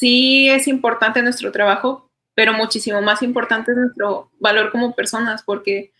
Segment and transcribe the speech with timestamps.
[0.00, 5.92] sí es importante nuestro trabajo, pero muchísimo más importante es nuestro valor como personas, porque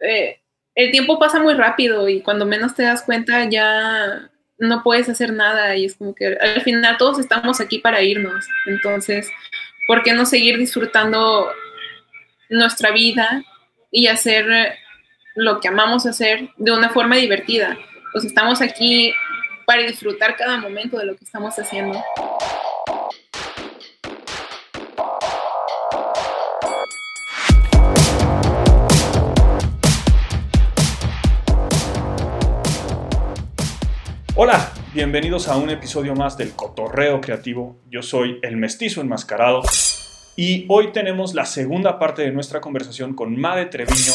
[0.00, 0.40] eh,
[0.74, 5.30] el tiempo pasa muy rápido y cuando menos te das cuenta ya no puedes hacer
[5.30, 8.46] nada y es como que al final todos estamos aquí para irnos.
[8.64, 9.30] Entonces,
[9.86, 11.50] ¿por qué no seguir disfrutando
[12.48, 13.42] nuestra vida
[13.90, 14.46] y hacer
[15.34, 17.76] lo que amamos hacer de una forma divertida?
[18.12, 19.12] Pues estamos aquí
[19.66, 22.02] para disfrutar cada momento de lo que estamos haciendo.
[34.34, 37.76] Hola, bienvenidos a un episodio más del Cotorreo Creativo.
[37.90, 39.60] Yo soy el mestizo enmascarado
[40.36, 44.14] y hoy tenemos la segunda parte de nuestra conversación con Made Treviño,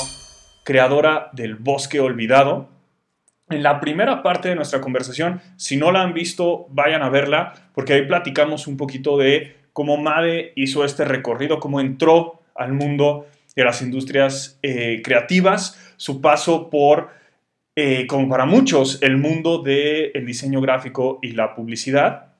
[0.64, 2.68] creadora del Bosque Olvidado.
[3.52, 7.70] En la primera parte de nuestra conversación, si no la han visto, vayan a verla,
[7.76, 13.28] porque ahí platicamos un poquito de cómo Made hizo este recorrido, cómo entró al mundo
[13.56, 17.16] de las industrias eh, creativas, su paso por
[17.80, 22.34] eh, como para muchos, el mundo del diseño gráfico y la publicidad.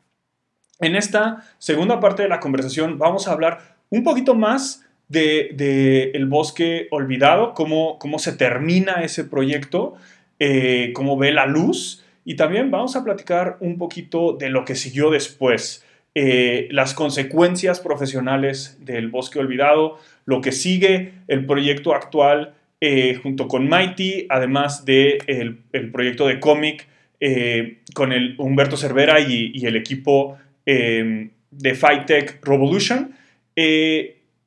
[0.80, 3.60] En esta segunda parte de la conversación vamos a hablar
[3.92, 9.94] un poquito más de, El Bosque Olvidado, cómo, cómo se termina ese proyecto,
[10.40, 14.74] eh, cómo ve la luz y también vamos a platicar un poquito de lo que
[14.74, 22.56] siguió después, eh, las consecuencias profesionales del Bosque Olvidado, lo que sigue, el proyecto actual
[22.80, 26.88] eh, junto con Mighty, además del de el proyecto de cómic
[27.20, 32.08] eh, con el Humberto Cervera y, el equipo eh, de Fight
[32.44, 33.16] Revolution.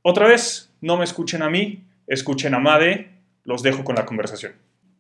[0.03, 3.09] otra vez, no me escuchen a mí, escuchen a Made,
[3.45, 4.53] los dejo con la conversación.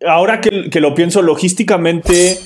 [0.04, 2.36] Ahora que, lo pienso logísticamente,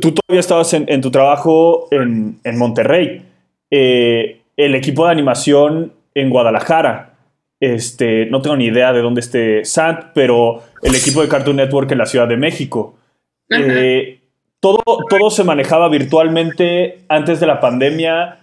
[0.00, 3.24] tú todavía estabas en, tu trabajo en Monterrey.
[3.70, 7.11] el equipo de animación en Guadalajara.
[7.62, 11.92] Este, no tengo ni idea de dónde esté Sant, pero el equipo de Cartoon Network
[11.92, 12.98] en la Ciudad de México.
[13.50, 14.20] Eh,
[14.58, 18.40] todo, todo se manejaba virtualmente antes de la pandemia.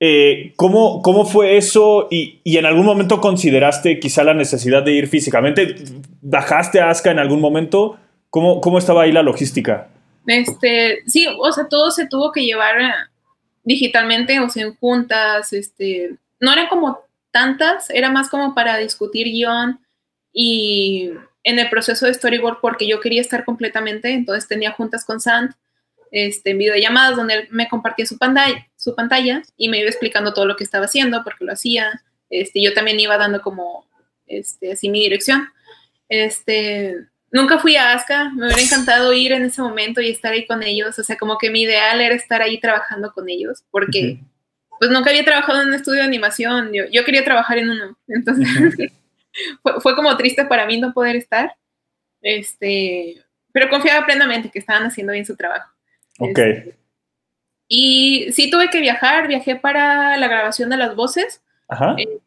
[0.00, 2.08] Eh, ¿cómo, ¿cómo, fue eso?
[2.10, 5.74] Y, y, en algún momento consideraste quizá la necesidad de ir físicamente?
[6.22, 7.98] ¿Bajaste a Aska en algún momento?
[8.30, 9.88] ¿Cómo, ¿Cómo estaba ahí la logística?
[10.26, 12.76] Este, sí, o sea, todo se tuvo que llevar
[13.64, 19.26] digitalmente, o sea, en juntas, este, no era como tantas, era más como para discutir
[19.26, 19.80] guion
[20.32, 21.10] y
[21.44, 25.52] en el proceso de storyboard porque yo quería estar completamente, entonces tenía juntas con Sant,
[26.12, 30.32] este, en videollamadas donde él me compartía su pantalla, su pantalla y me iba explicando
[30.34, 33.86] todo lo que estaba haciendo, porque lo hacía, este, yo también iba dando como,
[34.26, 35.48] este, así mi dirección.
[36.08, 40.46] Este, nunca fui a Aska, me hubiera encantado ir en ese momento y estar ahí
[40.46, 44.20] con ellos, o sea, como que mi ideal era estar ahí trabajando con ellos, porque
[44.78, 48.46] pues nunca había trabajado en un estudio de animación, yo, quería trabajar en uno, entonces
[49.80, 51.54] fue, como triste para mí no poder estar,
[52.20, 53.22] este,
[53.52, 55.70] pero confiaba plenamente que estaban haciendo bien su trabajo.
[56.18, 56.38] Ok.
[56.38, 56.76] Este,
[57.68, 61.42] y sí tuve que viajar, viajé para la grabación de las voces,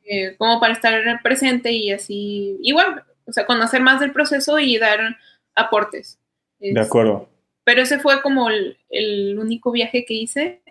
[0.09, 4.77] eh, como para estar presente y así, igual, o sea, conocer más del proceso y
[4.77, 5.17] dar
[5.53, 6.19] aportes.
[6.59, 7.23] de acuerdo.
[7.23, 10.61] Este, pero ese fue como el único viaje que hice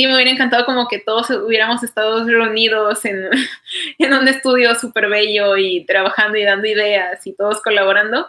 [0.00, 5.58] sí me hubiera encantado como que todos hubiéramos estado reunidos en, un estudio súper bello
[5.58, 8.26] y trabajando y dando ideas y todos colaborando,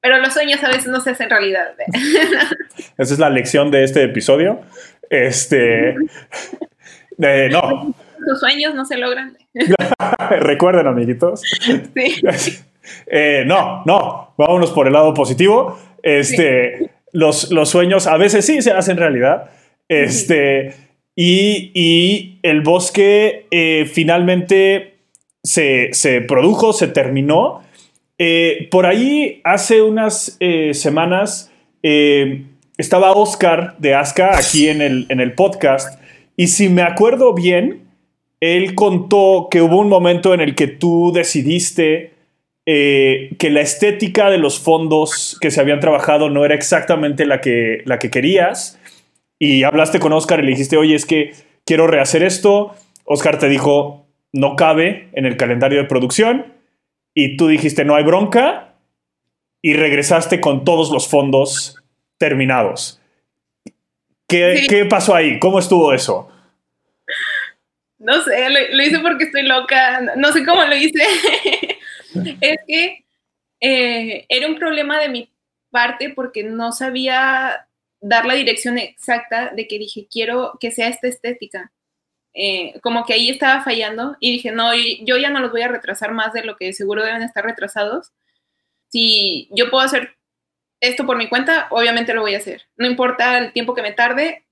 [0.00, 1.74] pero los sueños a veces no se hacen realidad.
[2.96, 4.62] Esa es la lección de este episodio.
[5.10, 5.94] Este,
[7.18, 7.94] no.
[8.20, 9.36] Los sueños no se logran.
[10.30, 11.42] Recuerden, amiguitos.
[11.42, 12.58] Sí.
[13.06, 15.78] Eh, no, no, vámonos por el lado positivo.
[16.02, 19.50] Este, los, los sueños a veces sí se hacen realidad.
[19.88, 20.83] Este,
[21.16, 24.94] y, el bosque eh, finalmente
[25.42, 25.90] se,
[26.26, 27.62] produjo, se terminó.
[28.18, 31.50] Eh, por ahí, hace unas eh, semanas,
[31.82, 36.00] estaba Oscar de Aska aquí en el, en el podcast.
[36.36, 37.82] Y si me acuerdo bien,
[38.40, 42.12] él contó que hubo un momento en el que tú decidiste
[42.66, 47.82] que la estética de los fondos que se habían trabajado no era exactamente la que,
[47.84, 48.80] la que querías
[49.44, 51.34] y hablaste con Oscar y le dijiste, oye, es que
[51.66, 52.74] quiero rehacer esto.
[53.04, 56.54] Oscar te dijo, no cabe en el calendario de producción.
[57.12, 58.78] Y tú dijiste, no hay bronca.
[59.60, 61.76] Y regresaste con todos los fondos
[62.16, 63.02] terminados.
[64.26, 65.38] ¿Qué, pasó ahí?
[65.38, 66.30] ¿Cómo estuvo eso?
[67.98, 70.00] No sé, lo, hice porque estoy loca.
[70.16, 71.02] No sé cómo lo hice.
[72.40, 73.04] es que
[73.60, 75.30] eh, era un problema de mi
[75.70, 77.68] parte porque no sabía
[78.06, 81.72] dar la dirección exacta de que dije, quiero que sea esta estética.
[82.34, 84.72] eh, como que ahí estaba fallando y dije, no,
[85.02, 88.12] yo ya no los voy a retrasar más de lo que seguro deben estar retrasados.
[88.90, 90.16] Si yo puedo hacer
[90.80, 92.62] esto por mi cuenta, obviamente lo voy a hacer.
[92.76, 94.46] No importa el tiempo que me tarde,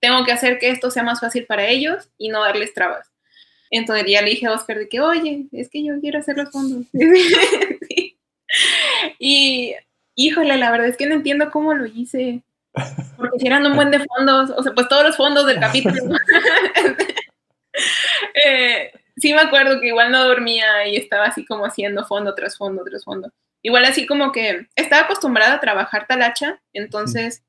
[0.00, 3.10] tengo que hacer que esto sea más fácil para ellos y no darles trabas.
[3.70, 6.50] Entonces ya le dije a Oscar de que, oye, es que yo quiero hacer los
[6.52, 6.86] fondos.
[9.18, 9.74] Y,
[10.14, 12.42] híjole, la verdad es que no entiendo cómo lo hice.
[13.16, 15.94] Porque si eran un buen de fondos, o sea, pues todos los fondos del capítulo.
[18.44, 22.56] Eh, sí me acuerdo que igual no dormía y estaba así como haciendo fondo tras
[22.56, 23.32] fondo tras fondo.
[23.62, 27.44] Igual así como que estaba acostumbrada a trabajar talacha, entonces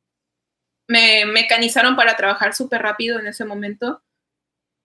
[0.88, 4.02] me mecanizaron para trabajar súper rápido en ese momento.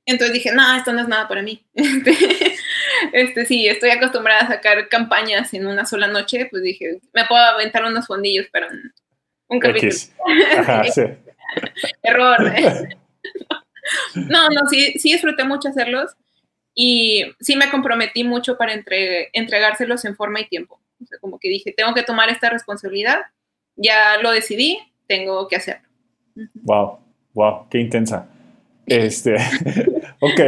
[0.07, 1.67] Entonces dije, no, esto no es nada para mí.
[3.13, 7.43] este, sí, estoy acostumbrada a sacar campañas en una sola noche, pues dije, me puedo
[7.43, 8.69] aventar unos fondillos, pero
[9.49, 9.93] un capítulo.
[12.03, 12.39] Error.
[14.15, 16.17] no, no, sí, sí disfruté mucho hacerlos
[16.75, 18.73] y sí me comprometí mucho para
[19.33, 20.81] entregárselos en forma y tiempo.
[21.03, 23.21] O sea, como que dije, tengo que tomar esta responsabilidad,
[23.77, 25.89] ya lo decidí, tengo que hacerlo.
[26.55, 26.99] Wow,
[27.35, 28.29] wow, qué intensa.
[28.87, 29.37] Este,
[30.21, 30.41] ok.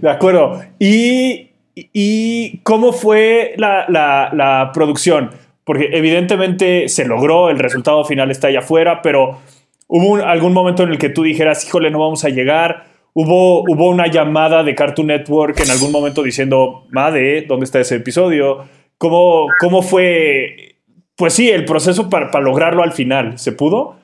[0.00, 0.62] De acuerdo.
[0.78, 5.30] ¿Y, y cómo fue la, la, producción?
[5.70, 9.38] Porque evidentemente se logró, el resultado final está allá afuera, pero
[9.86, 12.86] hubo algún momento en el que tú dijeras, híjole, no vamos a llegar.
[13.12, 17.94] Hubo, hubo una llamada de Cartoon Network en algún momento diciendo, Made, ¿dónde está ese
[17.94, 18.66] episodio?
[18.98, 20.74] ¿Cómo, cómo fue,
[21.14, 23.38] pues sí, el proceso para, para lograrlo al final?
[23.38, 23.94] ¿Se pudo?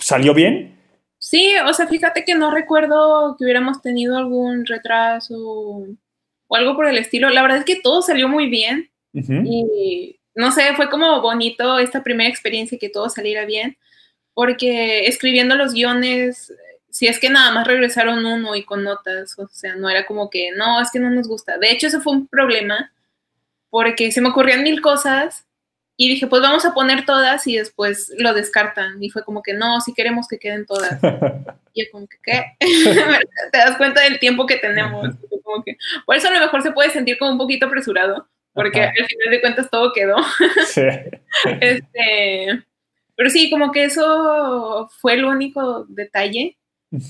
[0.00, 0.76] ¿Salió bien?
[1.18, 5.86] Sí, o sea, fíjate que no recuerdo que hubiéramos tenido algún retraso o
[6.56, 7.30] algo por el estilo.
[7.30, 12.02] La verdad es que todo salió muy bien y no sé, fue como bonito esta
[12.02, 13.76] primera experiencia que todo saliera bien,
[14.34, 16.52] porque escribiendo los guiones,
[16.90, 20.30] si es que nada más regresaron uno y con notas, o sea, no era como
[20.30, 21.58] que, no, es que no nos gusta.
[21.58, 22.92] De hecho, eso fue un problema,
[23.70, 25.46] porque se me ocurrían mil cosas
[25.96, 29.02] y dije, pues vamos a poner todas y después lo descartan.
[29.02, 30.98] Y fue como que no, si queremos que queden todas.
[31.72, 32.44] y yo como que, ¿qué?
[33.52, 35.08] Te das cuenta del tiempo que tenemos.
[36.04, 39.30] por eso a lo mejor se puede sentir como un poquito apresurado, porque al final
[39.30, 40.16] de cuentas todo quedó.
[40.66, 40.82] sí.
[41.60, 42.64] este,
[43.16, 46.56] pero sí, como que eso fue el único detalle.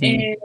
[0.01, 0.37] Eh,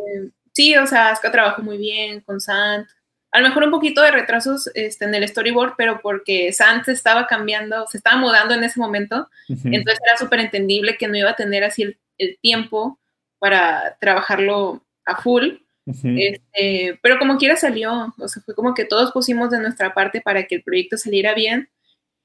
[0.53, 2.87] sí, o sea, Aska trabajó muy bien con Sant
[3.31, 7.27] a lo mejor un poquito de retrasos este, en el storyboard, pero porque Sans estaba
[7.27, 11.35] cambiando, se estaba mudando en ese momento, entonces era súper entendible que no iba a
[11.35, 11.83] tener así
[12.17, 12.99] el, tiempo
[13.37, 15.57] para trabajarlo a full.
[15.87, 20.21] Este, pero como quiera salió, o sea, fue como que todos pusimos de nuestra parte
[20.21, 21.69] para que el proyecto saliera bien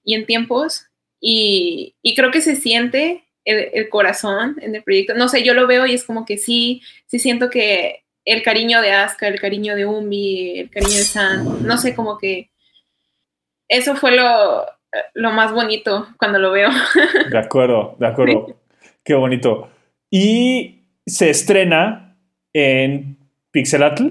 [0.05, 0.87] y en tiempos,
[1.21, 5.15] y, y creo que se siente el, el, corazón en el proyecto.
[5.15, 8.81] No sé, yo lo veo y es como que sí, sí siento que el cariño
[8.83, 12.51] de Asuka, el cariño de Umbi, el cariño de San, no sé, como que
[13.69, 14.67] eso fue lo,
[15.15, 16.71] lo más bonito cuando lo veo.
[17.31, 18.61] De acuerdo, de acuerdo.
[19.05, 19.71] Qué bonito.
[20.11, 22.17] Y se estrena
[22.53, 23.19] en
[23.53, 24.09] Pixelatl.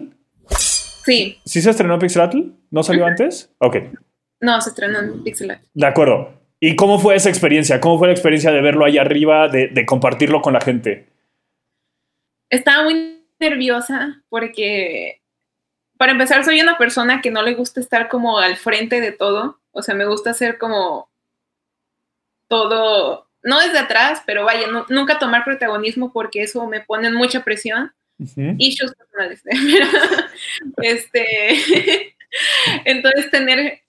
[0.47, 1.39] Sí.
[1.45, 2.39] ¿Sí se estrenó en Pixelatl?
[2.69, 3.53] ¿No salió antes?
[3.57, 3.77] Ok.
[4.39, 5.65] No, se estrenó en Pixelatl.
[5.73, 6.41] De acuerdo.
[6.59, 7.81] ¿Y cómo fue esa experiencia?
[7.81, 11.09] ¿Cómo fue la experiencia de verlo ahí arriba, de, de compartirlo con la gente?
[12.49, 15.21] Estaba muy nerviosa porque,
[15.98, 19.60] para empezar, soy una persona que no le gusta estar como al frente de todo.
[19.71, 21.10] O sea, me gusta hacer como
[22.48, 27.43] todo, no desde atrás, pero vaya, nunca tomar protagonismo porque eso me pone en mucha
[27.43, 27.93] presión.
[28.57, 29.41] Issues personales.
[30.81, 32.15] este,
[32.85, 33.81] entonces, tener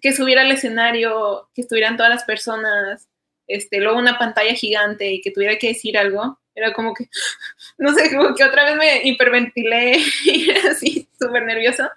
[0.00, 3.08] que subir al escenario, que estuvieran todas las personas,
[3.46, 7.08] este, luego una pantalla gigante y que tuviera que decir algo, era como que,
[7.78, 11.92] no sé, como que otra vez me hiperventilé y así súper nerviosa.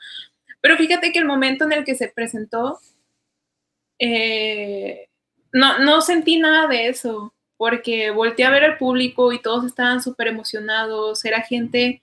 [0.62, 2.79] Pero fíjate que el momento en el que se presentó,
[3.98, 5.08] eh,
[5.53, 10.01] no, no sentí nada de eso, porque volteé a ver al público y todos estaban
[10.01, 12.01] súper emocionados, era gente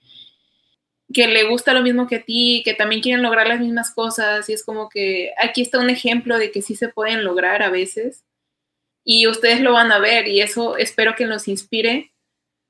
[1.11, 4.47] que le gusta lo mismo que a ti, que también quieren lograr las mismas cosas,
[4.49, 7.71] y es como que aquí está un ejemplo de que sí se pueden lograr a
[7.71, 8.23] veces,
[9.03, 12.11] y ustedes lo van a ver, y eso espero que nos inspire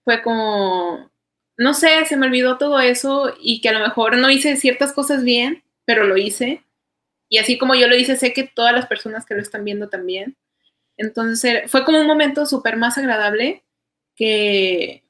[0.06, 1.12] fue como,
[1.58, 4.94] no sé, se me olvidó todo eso y que a lo mejor no hice ciertas
[4.94, 6.64] cosas bien, pero lo hice.
[7.30, 9.90] Y así como yo lo hice, sé que todas las personas que lo están viendo
[9.90, 10.38] también.
[10.98, 13.64] Entonces fue como un momento súper más agradable
[14.16, 15.04] que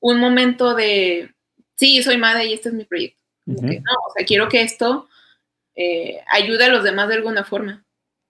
[0.00, 1.30] un momento de,
[1.76, 3.22] sí, soy madre y este es mi proyecto.
[3.46, 5.08] no, o sea, quiero que esto
[5.74, 7.84] eh, ayude a los demás de alguna forma.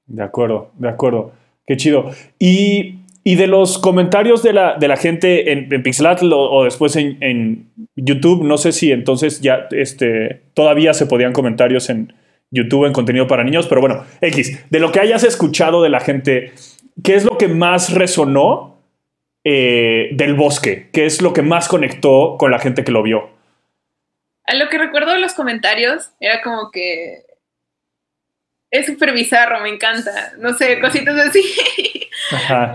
[0.06, 1.32] De acuerdo, de acuerdo.
[1.66, 2.10] Qué chido.
[2.38, 6.96] Y y de los comentarios de la, de la gente en, en Pixelatl o, después
[6.96, 12.14] en, en, YouTube, no sé si entonces ya este, todavía se podían comentarios en
[12.50, 16.00] YouTube en contenido para niños, pero bueno, X, de lo que hayas escuchado de la
[16.00, 16.52] gente,
[17.02, 18.82] ¿qué es lo que más resonó
[19.44, 20.90] eh, del bosque?
[20.92, 23.30] ¿Qué es lo que más conectó con la gente que lo vio?
[24.44, 27.24] A lo que recuerdo de los comentarios, era como que
[28.70, 30.32] es súper bizarro, me encanta.
[30.38, 31.42] No sé, cositas así.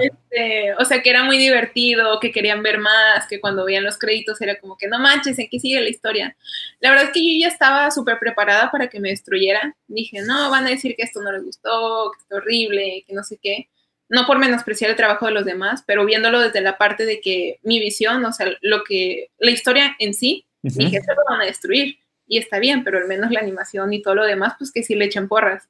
[0.01, 3.97] Este, o sea, que era muy divertido, que querían ver más, que cuando veían los
[3.97, 6.35] créditos era como que no manches, en qué sigue la historia.
[6.81, 9.75] La verdad es que yo ya estaba súper preparada para que me destruyera.
[9.87, 13.23] Dije, no, van a decir que esto no les gustó, que es horrible, que no
[13.23, 13.69] sé qué.
[14.09, 17.59] No por menospreciar el trabajo de los demás, pero viéndolo desde la parte de que
[17.63, 21.45] mi visión, o sea, lo que, la historia en sí, dije, esto lo van a
[21.45, 21.97] destruir.
[22.27, 24.95] Y está bien, pero al menos la animación y todo lo demás, pues que sí
[24.95, 25.67] le echen porras.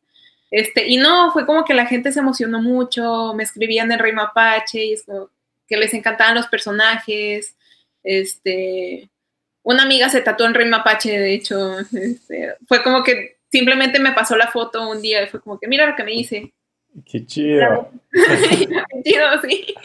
[0.52, 4.14] Este, y no, fue como que la gente se emocionó mucho, me escribían en Rey
[4.14, 5.30] Mapache y es como
[5.68, 7.56] que les encantaban los personajes.
[8.04, 9.10] Este,
[9.64, 14.14] una amiga se tatuó en Rey Mapache, de hecho, este, fue como que simplemente me
[14.14, 16.54] pasó la foto un día y fue como que mira lo que me hice.
[17.04, 17.92] Qué chido.
[18.12, 19.76] Qué chido, sí.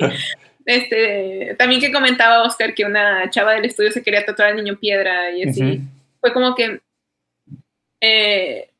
[0.64, 4.78] Este, también que comentaba Oscar que una chava del estudio se quería tatuar al niño
[4.78, 5.80] piedra y así.
[6.20, 6.80] Fue como que
[8.00, 8.70] eh,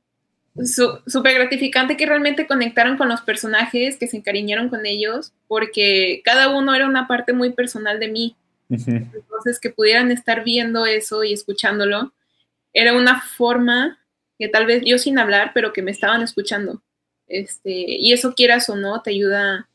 [0.65, 6.55] súper gratificante que realmente conectaron con los personajes, que se encariñaron con ellos, porque cada
[6.55, 8.37] uno era una parte muy personal de mí.
[8.69, 12.13] Entonces, que pudieran estar viendo eso y escuchándolo,
[12.73, 13.99] era una forma
[14.39, 16.81] que tal vez yo sin hablar, pero que me estaban escuchando.
[17.31, 19.69] Este, y eso quieras o no, te ayuda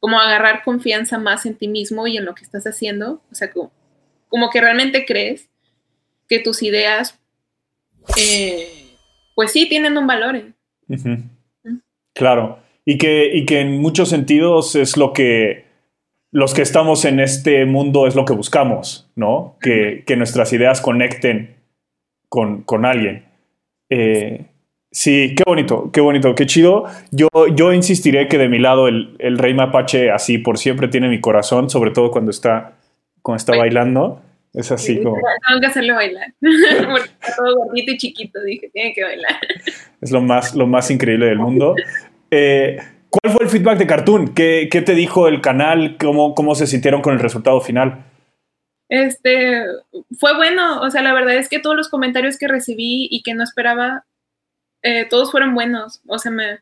[0.00, 3.22] como a agarrar confianza más en ti mismo y en lo que estás haciendo.
[3.32, 3.72] O sea, como,
[4.28, 5.48] como que realmente crees
[6.28, 7.18] que tus ideas
[8.18, 8.68] eh,
[9.34, 10.36] pues sí tienen un valor.
[10.36, 10.52] ¿eh?
[12.14, 15.68] Claro, y que, y que en muchos sentidos es lo que
[16.30, 19.56] los que estamos en este mundo es lo que buscamos, ¿no?
[19.60, 21.56] Que, nuestras ideas conecten
[22.28, 23.24] con, alguien.
[23.88, 24.46] Eh, sí,
[24.92, 26.84] qué bonito, qué bonito, qué chido.
[27.10, 31.20] Yo, yo insistiré que de mi lado el, rey mapache así por siempre tiene mi
[31.20, 32.76] corazón, sobre todo cuando está,
[33.22, 34.22] cuando está bailando.
[34.54, 35.16] Es así como.
[35.46, 36.32] Tengo que hacerle bailar.
[36.40, 38.42] Porque está todo gordito y chiquito.
[38.42, 39.36] Dije, tiene que bailar.
[40.00, 41.74] Es lo más, lo más increíble del mundo.
[42.30, 42.78] Eh,
[43.10, 44.34] ¿Cuál fue el feedback de Cartoon?
[44.34, 45.96] ¿Qué, ¿Qué, te dijo el canal?
[45.98, 48.04] ¿Cómo, ¿Cómo se sintieron con el resultado final?
[48.88, 49.62] Este,
[50.18, 50.80] fue bueno.
[50.80, 54.04] O sea, la verdad es que todos los comentarios que recibí y que no esperaba,
[54.82, 56.00] eh, todos fueron buenos.
[56.06, 56.58] O sea, me,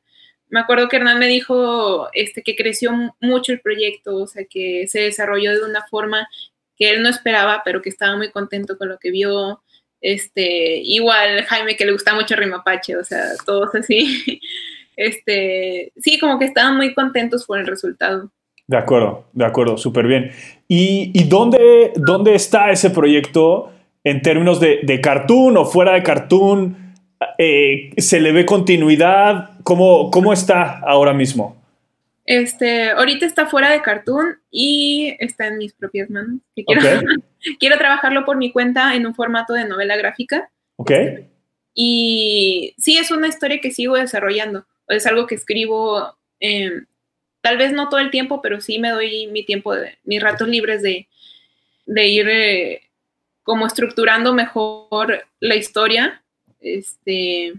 [0.48, 4.86] me acuerdo que Hernán me dijo este, que creció mucho el proyecto, o sea, que
[4.88, 6.28] se desarrolló de una forma
[6.76, 9.62] que él no esperaba, pero que estaba muy contento con lo que vio.
[10.00, 14.40] Este, igual Jaime que le gusta mucho Rimapache, o sea, todos así.
[14.98, 18.30] Este, sí, como que estaban muy contentos por el resultado.
[18.66, 20.30] De acuerdo, de acuerdo, súper bien.
[20.68, 23.70] ¿Y, y dónde, dónde, está ese proyecto
[24.04, 26.85] en términos de, de cartoon o fuera de cartoon?
[27.38, 29.50] Eh, ¿Se le ve continuidad?
[29.62, 31.62] ¿Cómo, ¿Cómo está ahora mismo?
[32.26, 36.40] Este, ahorita está fuera de Cartoon y está en mis propias manos.
[36.54, 36.82] quiero,
[37.60, 40.50] quiero, trabajarlo por mi cuenta en un formato de novela gráfica.
[40.76, 40.90] Ok.
[41.72, 44.66] Y sí, es una historia que sigo desarrollando.
[44.88, 46.86] Es algo que escribo, em,
[47.42, 50.48] tal vez no todo el tiempo, pero sí me doy mi tiempo, de, mis ratos
[50.48, 51.06] libres de,
[51.86, 52.82] de ir eh,
[53.42, 56.24] como estructurando mejor la historia.
[56.60, 57.54] Este,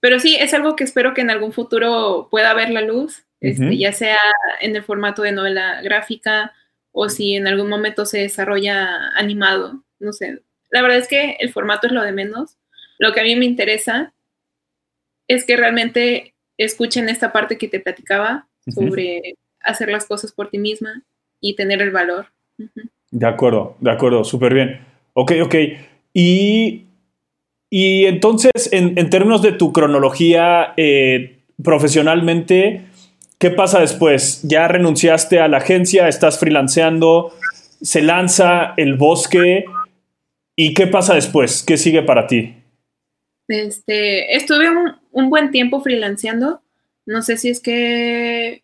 [0.00, 3.76] pero sí, es algo que espero que en algún futuro pueda ver la luz este,
[3.76, 4.16] ya sea
[4.62, 6.54] en el formato de novela gráfica
[6.92, 10.40] o si en algún momento se desarrolla animado, no sé.
[10.70, 12.56] La verdad es que el formato es lo de menos.
[12.98, 14.14] Lo que a mí me interesa
[15.28, 20.58] es que realmente escuchen esta parte que te platicaba sobre hacer las cosas por ti
[20.58, 21.02] misma
[21.38, 22.28] y tener el valor.
[23.10, 24.86] De acuerdo, de acuerdo, súper bien.
[25.12, 25.54] Ok, ok.
[26.14, 26.86] Y,
[27.76, 32.82] y entonces, en, términos de tu cronología eh, profesionalmente,
[33.44, 34.40] ¿Qué pasa después?
[34.42, 37.34] Ya renunciaste a la agencia, estás freelanceando,
[37.82, 39.66] se lanza el bosque.
[40.56, 41.62] ¿Y qué pasa después?
[41.62, 42.54] ¿Qué sigue para ti?
[43.48, 44.70] Este, estuve
[45.12, 46.62] un, buen tiempo freelanceando.
[47.04, 48.62] No sé si es que.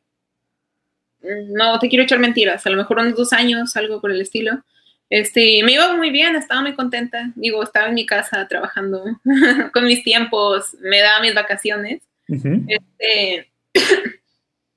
[1.21, 2.65] No te quiero echar mentiras.
[2.65, 4.63] A lo mejor unos dos años, algo por el estilo.
[5.11, 7.33] Este, me iba muy bien, estaba muy contenta.
[7.35, 9.05] Digo, estaba en mi casa trabajando
[9.73, 12.03] con mis tiempos, me daba mis vacaciones.
[12.27, 13.51] Este.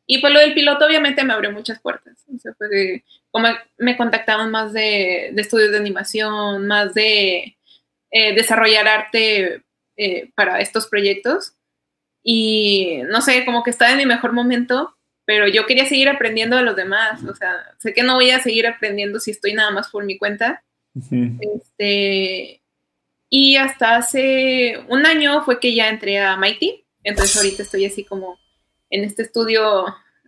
[0.06, 2.26] Y pues lo del piloto obviamente me abrió muchas puertas.
[2.28, 2.54] O sea,
[3.32, 3.48] como
[3.78, 7.56] me contactaban más de, estudios de animación, más de
[8.12, 9.64] eh, desarrollar arte
[9.96, 11.54] eh, para estos proyectos.
[12.22, 14.94] Y no sé, como que estaba en mi mejor momento
[15.26, 18.42] pero yo quería seguir aprendiendo de los demás, o sea, sé que no voy a
[18.42, 20.64] seguir aprendiendo si estoy nada más por mi cuenta.
[20.96, 22.62] este,
[23.30, 28.04] y hasta hace un año fue que ya entré a Mighty, entonces ahorita estoy así
[28.04, 28.40] como
[28.90, 29.86] en este estudio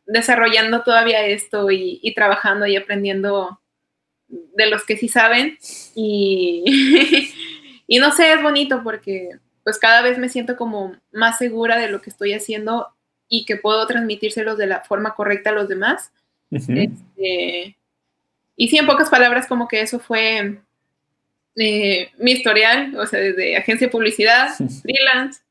[0.08, 3.60] desarrollando todavía esto y, y trabajando y aprendiendo
[4.28, 5.58] de los que sí saben
[5.94, 7.32] y,
[7.88, 9.30] y no sé, es bonito porque
[9.64, 12.95] pues cada vez me siento como más segura de lo que estoy haciendo
[13.40, 16.12] y que puedo transmitírselos de la forma correcta a los demás.
[16.52, 17.78] Este,
[18.56, 20.60] y sí, en pocas palabras, como que eso fue
[21.56, 24.50] eh, mi historial, o sea, desde agencia de publicidad,
[24.82, 25.42] freelance,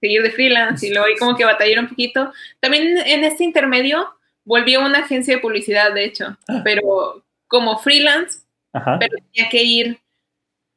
[0.00, 2.32] seguir de freelance y luego ahí como que batallé un poquito.
[2.58, 4.08] También en este intermedio
[4.44, 6.62] volví a una agencia de publicidad, de hecho, ah.
[6.64, 8.40] pero como freelance,
[8.72, 9.98] pero tenía que ir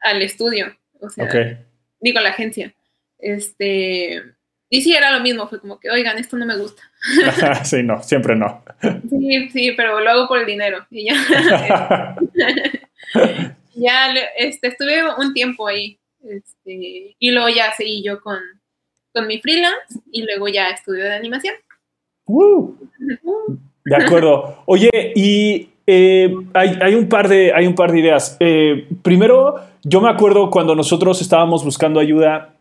[0.01, 1.29] al estudio, o sea,
[1.99, 2.73] digo, a la agencia.
[3.17, 4.21] Este,
[4.73, 6.81] y sí, era lo mismo, fue como que, oigan, esto no me gusta.
[7.63, 8.63] sí, no, siempre no.
[9.07, 10.83] sí, sí, pero lo hago por el dinero.
[10.89, 11.13] Y ya,
[13.75, 15.99] ya este, estuve un tiempo ahí.
[16.23, 18.39] Este, y luego ya seguí yo con,
[19.13, 21.53] con mi freelance y luego ya estudio de animación.
[23.85, 24.63] De acuerdo.
[24.65, 28.37] Oye, y eh, hay, un par de, hay un par de ideas.
[28.39, 29.53] Eh, primero,
[29.83, 32.52] yo me acuerdo cuando nosotros estábamos buscando ayuda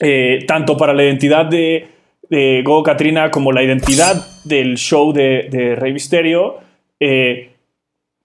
[0.00, 1.86] eh, tanto para la identidad de,
[2.28, 6.56] de Go Katrina como la identidad del show de, Rey Misterio.
[7.00, 7.50] Eh,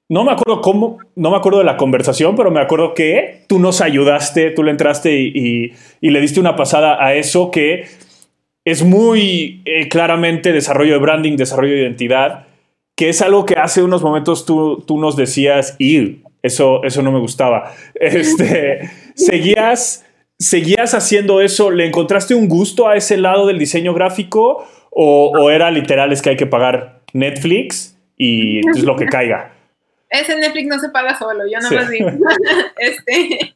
[0.07, 3.59] no me acuerdo cómo, no me acuerdo de la conversación, pero me acuerdo que tú
[3.59, 7.85] nos ayudaste, tú le entraste y, le diste una pasada a eso que
[8.65, 12.47] es muy eh, claramente desarrollo de branding, desarrollo de identidad,
[12.95, 17.11] que es algo que hace unos momentos tú, tú nos decías, y eso, eso no
[17.11, 17.71] me gustaba.
[17.95, 20.05] Este, seguías
[20.39, 21.69] ¿Seguías haciendo eso?
[21.69, 24.65] ¿Le encontraste un gusto a ese lado del diseño gráfico?
[24.89, 29.53] ¿O, era literal es que hay que pagar Netflix y es lo que caiga?
[30.09, 32.09] Ese Netflix no se paga solo, yo no lo digo.
[32.77, 33.53] este,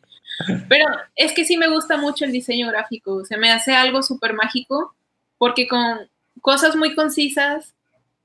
[0.67, 0.85] pero
[1.15, 4.93] es que sí me gusta mucho el diseño gráfico, se me hace algo súper mágico
[5.37, 6.09] porque con
[6.41, 7.74] cosas muy concisas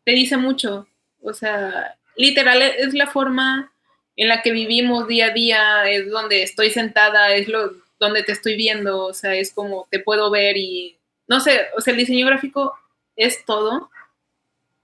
[0.05, 0.89] te dice mucho.
[1.23, 3.73] O sea, literal es la forma
[4.17, 8.33] en la que vivimos día a día, es donde estoy sentada, es lo donde te
[8.33, 11.99] estoy viendo, o sea, es como te puedo ver y, no sé, o sea, el
[11.99, 12.75] diseño gráfico
[13.17, 13.91] es todo,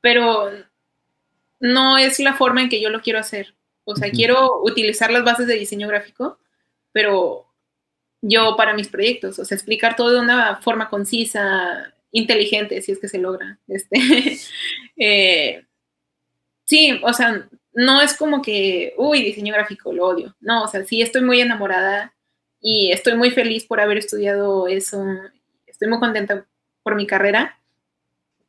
[0.00, 0.50] pero
[1.60, 3.54] no es la forma en que yo lo quiero hacer.
[3.84, 6.38] O sea, quiero utilizar las bases de diseño gráfico,
[6.92, 7.46] pero
[8.22, 12.98] yo para mis proyectos, o sea, explicar todo de una forma concisa, inteligente, si es
[12.98, 13.58] que se logra.
[13.68, 13.98] Este,
[14.96, 15.66] eh,
[16.64, 20.34] sí, o sea, no es como que, uy, diseño gráfico, lo odio.
[20.40, 22.14] No, o sea, sí estoy muy enamorada
[22.66, 25.04] y estoy muy feliz por haber estudiado eso,
[25.66, 26.46] estoy muy contenta
[26.82, 27.58] por mi carrera,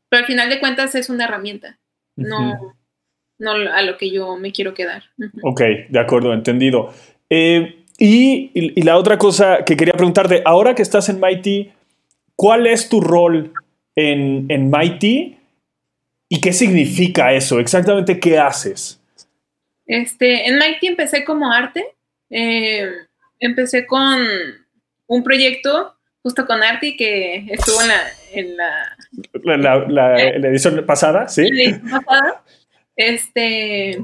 [0.08, 1.78] pero al final de cuentas es una herramienta,
[2.15, 2.73] no,
[3.38, 5.04] no a lo que yo me quiero quedar.
[5.43, 6.93] Ok, de acuerdo, entendido.
[7.30, 11.73] Eh, y, la otra cosa que quería preguntarte, ahora que estás en Mighty,
[12.38, 13.51] ¿cuál es tu rol
[13.97, 15.38] en, en Mighty
[16.30, 17.60] y qué significa eso?
[17.60, 19.01] Exactamente qué haces.
[19.86, 21.95] Este, en Mighty empecé como arte.
[22.30, 22.89] Eh,
[23.45, 24.19] empecé con
[25.08, 28.01] un proyecto justo con Arti que estuvo en la,
[28.34, 31.51] en la, eh, edición pasada, ¿sí?
[31.51, 32.43] la edición pasada.
[32.95, 34.03] Este,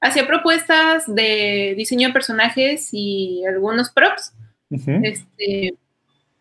[0.00, 4.32] hacía propuestas de diseño de personajes y algunos props.
[4.70, 5.74] este,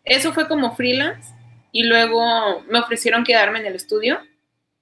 [0.06, 1.34] eso fue como freelance
[1.72, 4.20] y luego me ofrecieron quedarme en el estudio.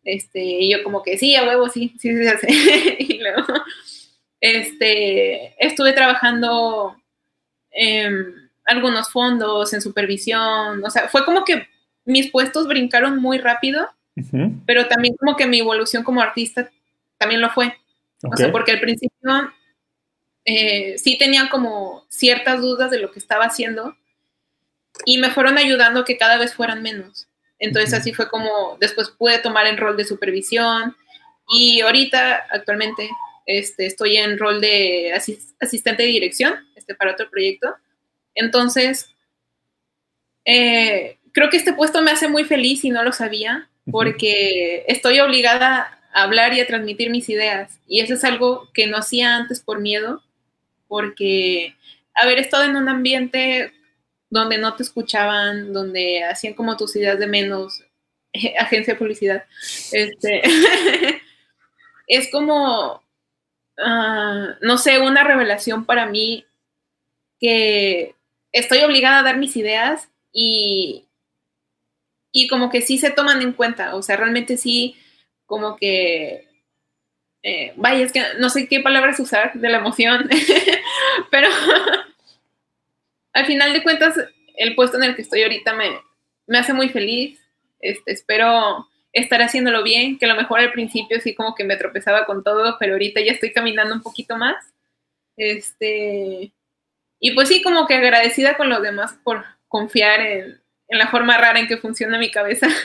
[0.03, 2.95] Este, y yo como que sí, a huevo, sí, sí, sí, sí.
[2.99, 3.43] y luego
[4.39, 6.95] este, estuve trabajando
[8.65, 11.67] algunos fondos, en supervisión, o sea, fue como que
[12.05, 13.87] mis puestos brincaron muy rápido,
[14.65, 16.69] pero también como que mi evolución como artista
[17.17, 17.75] también lo fue.
[18.23, 19.51] O sea, porque al principio
[20.45, 23.95] eh, sí tenía como ciertas dudas de lo que estaba haciendo
[25.05, 27.27] y me fueron ayudando que cada vez fueran menos.
[27.59, 30.95] Entonces así fue como después pude tomar el rol de supervisión
[31.49, 33.09] y ahorita actualmente
[33.45, 35.13] este, estoy en rol de
[35.59, 36.55] asistente de dirección
[36.87, 37.75] este, para otro proyecto.
[38.33, 39.09] Entonces,
[40.45, 45.19] eh, creo que este puesto me hace muy feliz y no lo sabía, porque estoy
[45.19, 47.79] obligada a hablar y a transmitir mis ideas.
[47.87, 50.23] Y eso es algo que no hacía antes por miedo,
[50.87, 51.75] porque
[52.13, 53.73] haber estado en un ambiente
[54.29, 57.83] donde no te escuchaban, donde hacían como tus ideas de menos,
[58.59, 59.45] agencia de publicidad,
[59.91, 60.41] este,
[62.07, 63.03] es como,
[63.77, 66.46] ah, no sé, una revelación para mí
[67.39, 68.15] que
[68.51, 71.05] estoy obligada a dar mis ideas y,
[72.31, 74.95] y como que sí se toman en cuenta, o sea, realmente sí
[75.45, 76.47] como que,
[77.43, 80.29] eh, vaya, es que no sé qué palabras usar de la emoción,
[81.31, 81.47] pero
[83.33, 84.15] al final de cuentas,
[84.55, 85.99] el puesto en el que estoy ahorita me,
[86.47, 87.39] me hace muy feliz.
[87.79, 91.77] Este, espero estar haciéndolo bien, que a lo mejor al principio sí como que me
[91.77, 94.55] tropezaba con todo, pero ahorita ya estoy caminando un poquito más.
[95.35, 96.51] Este,
[97.19, 101.37] y pues sí, como que agradecida con los demás por confiar en, en la forma
[101.37, 102.67] rara en que funciona mi cabeza.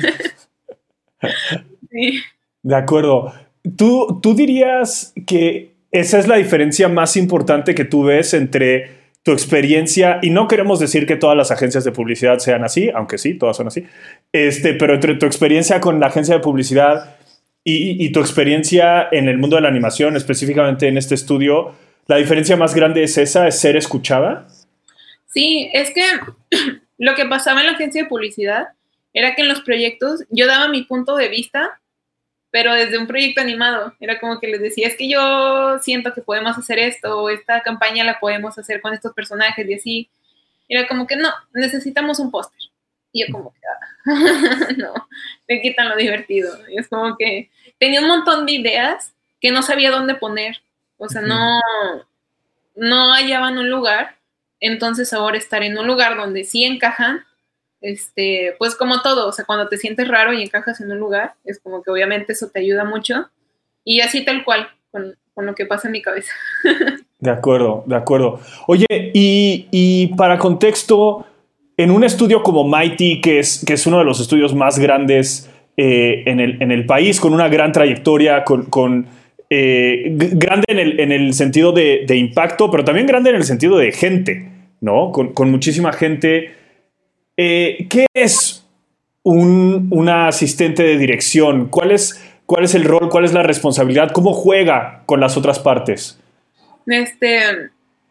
[2.63, 3.33] De acuerdo.
[3.77, 9.31] ¿Tú, ¿Tú dirías que esa es la diferencia más importante que tú ves entre tu
[9.31, 13.35] experiencia, y no queremos decir que todas las agencias de publicidad sean así, aunque sí,
[13.35, 13.85] todas son así,
[14.33, 17.17] este, pero entre tu experiencia con la agencia de publicidad
[17.63, 21.73] y, y tu experiencia en el mundo de la animación, específicamente en este estudio,
[22.07, 24.47] ¿la diferencia más grande es esa, es ser escuchada?
[25.29, 26.05] Sí, es que
[26.99, 28.69] lo que pasaba en la agencia de publicidad
[29.13, 31.81] era que en los proyectos yo daba mi punto de vista
[32.53, 33.95] pero desde un proyecto animado.
[33.99, 37.63] Era como que les decía, es que yo siento que podemos hacer esto, o esta
[37.63, 40.11] campaña la podemos hacer con estos personajes y así.
[40.69, 42.61] Era como que no, necesitamos un póster.
[43.11, 45.09] Y yo como que, ah, no,
[45.49, 46.55] me quitan lo divertido.
[46.69, 50.63] Y es como que tenía un montón de ideas que no sabía dónde poner.
[51.03, 51.59] O sea, no,
[52.77, 54.17] no hallaban un lugar.
[54.61, 57.25] Entonces ahora estar en un lugar donde sí encajan,
[57.81, 61.35] este, pues como todo, o sea, cuando te sientes raro y encajas en un lugar,
[61.45, 63.29] es como que obviamente eso te ayuda mucho.
[63.85, 66.33] Y así tal cual, con, lo que pasa en mi cabeza.
[67.19, 68.41] De acuerdo, de acuerdo.
[68.67, 71.25] Oye, y, para contexto,
[71.77, 75.49] en un estudio como Mighty, que es, que es uno de los estudios más grandes
[75.77, 79.07] eh, en, el, país, con una gran trayectoria, con,
[79.55, 84.49] eh, grande en el, sentido de, impacto, pero también grande en el sentido de gente,
[84.81, 85.13] ¿no?
[85.13, 86.55] Con, muchísima gente
[87.37, 88.67] eh, ¿Qué es
[89.23, 91.69] un, una asistente de dirección?
[91.69, 93.11] ¿Cuál es, ¿Cuál es el rol?
[93.11, 94.13] ¿Cuál es la responsabilidad?
[94.13, 96.19] ¿Cómo juega con las otras partes?
[96.87, 97.43] Este,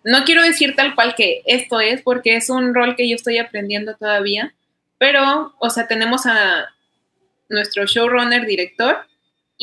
[0.03, 3.39] no quiero decir tal cual que esto es, porque es un rol que yo estoy
[3.39, 4.53] aprendiendo todavía,
[4.99, 6.67] pero, o sea, tenemos a
[7.49, 8.97] nuestro showrunner, director,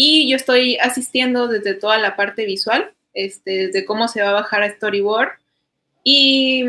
[0.01, 4.35] y yo estoy asistiendo desde toda la parte visual, este, desde cómo se va a
[4.35, 5.31] bajar a storyboard,
[6.05, 6.67] y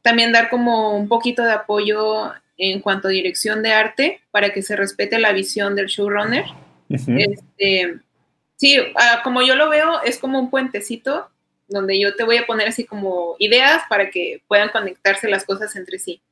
[0.00, 4.62] también dar como un poquito de apoyo en cuanto a dirección de arte para que
[4.62, 6.44] se respete la visión del showrunner.
[6.88, 7.98] este,
[8.54, 11.28] sí, ah, como yo lo veo, es como un puentecito
[11.66, 15.74] donde yo te voy a poner así como ideas para que puedan conectarse las cosas
[15.74, 16.22] entre sí.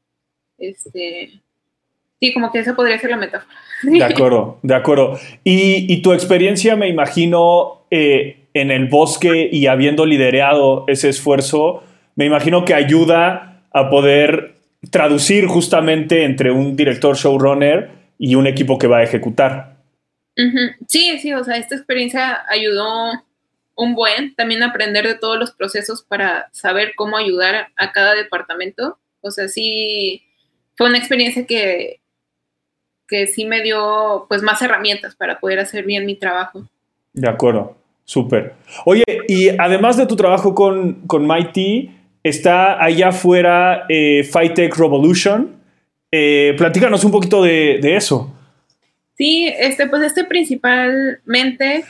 [0.58, 1.40] Este,
[2.20, 3.54] sí, como que esa podría ser la metáfora.
[3.82, 5.18] De acuerdo, de acuerdo.
[5.44, 12.24] Y, tu experiencia, me imagino, eh, en el bosque y habiendo liderado ese esfuerzo, me
[12.24, 14.54] imagino que ayuda a poder
[14.90, 19.76] traducir justamente entre un director showrunner y un equipo que va a ejecutar.
[20.88, 23.12] Sí, sí, o sea, esta experiencia ayudó
[23.74, 28.98] un buen, también aprender de todos los procesos para saber cómo ayudar a cada departamento.
[29.20, 30.22] O sea, sí,
[30.76, 32.00] fue una experiencia que,
[33.06, 36.68] que sí me dio pues más herramientas para poder hacer bien mi trabajo.
[37.12, 38.54] De acuerdo, súper.
[38.84, 41.90] Oye, y además de tu trabajo con, con Mighty,
[42.26, 45.62] Está allá afuera eh, Fightech Revolution.
[46.10, 48.34] Eh, platícanos un poquito de, eso.
[49.16, 51.84] Sí, este, pues este principalmente,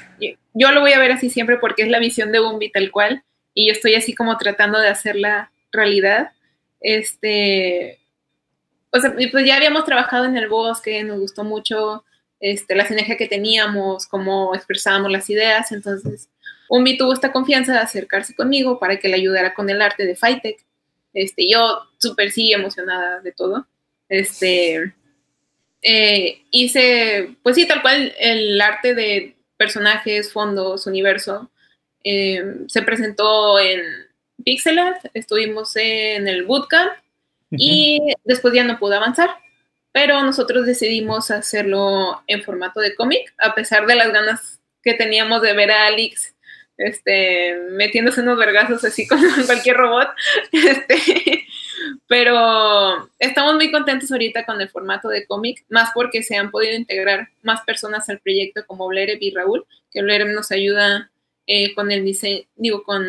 [0.53, 3.23] yo lo voy a ver así siempre porque es la visión de Bumbi tal cual,
[3.55, 6.33] y yo estoy así como tratando de hacerla realidad.
[6.83, 7.99] Este,
[8.97, 12.05] o sea, pues ya habíamos trabajado en el bosque, nos gustó mucho
[12.41, 16.29] este, la sinergia que teníamos, cómo expresábamos las ideas, entonces
[16.69, 20.17] Umbi tuvo esta confianza de acercarse conmigo para que le ayudara con el arte de
[20.17, 20.59] Fightech.
[21.13, 23.67] Este, yo súper sí emocionada de todo.
[24.09, 24.95] Este,
[25.83, 31.51] eh, hice, pues sí, tal cual el arte de personajes, fondos, universo.
[32.05, 33.81] Eh, se presentó en
[34.45, 36.93] Pixel Art, estuvimos en el bootcamp
[37.51, 39.31] y después ya no pude avanzar.
[39.93, 45.43] Pero nosotros decidimos hacerlo en formato de cómic, a pesar de las ganas que teníamos
[45.43, 46.37] de ver a Alex
[46.79, 50.09] este, metiéndose unos vergazos así con cualquier robot.
[50.53, 51.47] Este,
[52.07, 56.75] pero estamos muy contentos ahorita con el formato de cómic, más porque se han podido
[56.75, 61.11] integrar más personas al proyecto como Blereb y Raúl, que Blereb nos ayuda
[61.47, 63.07] eh, con el diseño, digo, con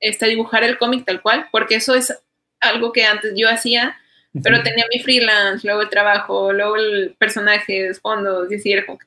[0.00, 2.16] este, dibujar el cómic tal cual, porque eso es
[2.60, 3.96] algo que antes yo hacía,
[4.42, 8.98] pero tenía mi freelance, luego el trabajo, luego el personajes, fondos, y así era como
[8.98, 9.06] que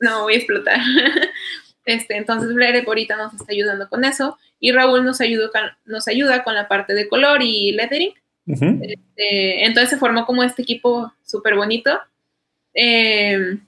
[0.00, 0.78] no voy a explotar.
[1.86, 5.50] Este, entonces Blere ahorita nos está ayudando con eso y Raúl nos, ayudó
[5.86, 8.12] nos ayuda con la parte de color y lettering.
[8.46, 11.98] Este, entonces se formó como este equipo súper bonito.
[12.74, 13.66] Em,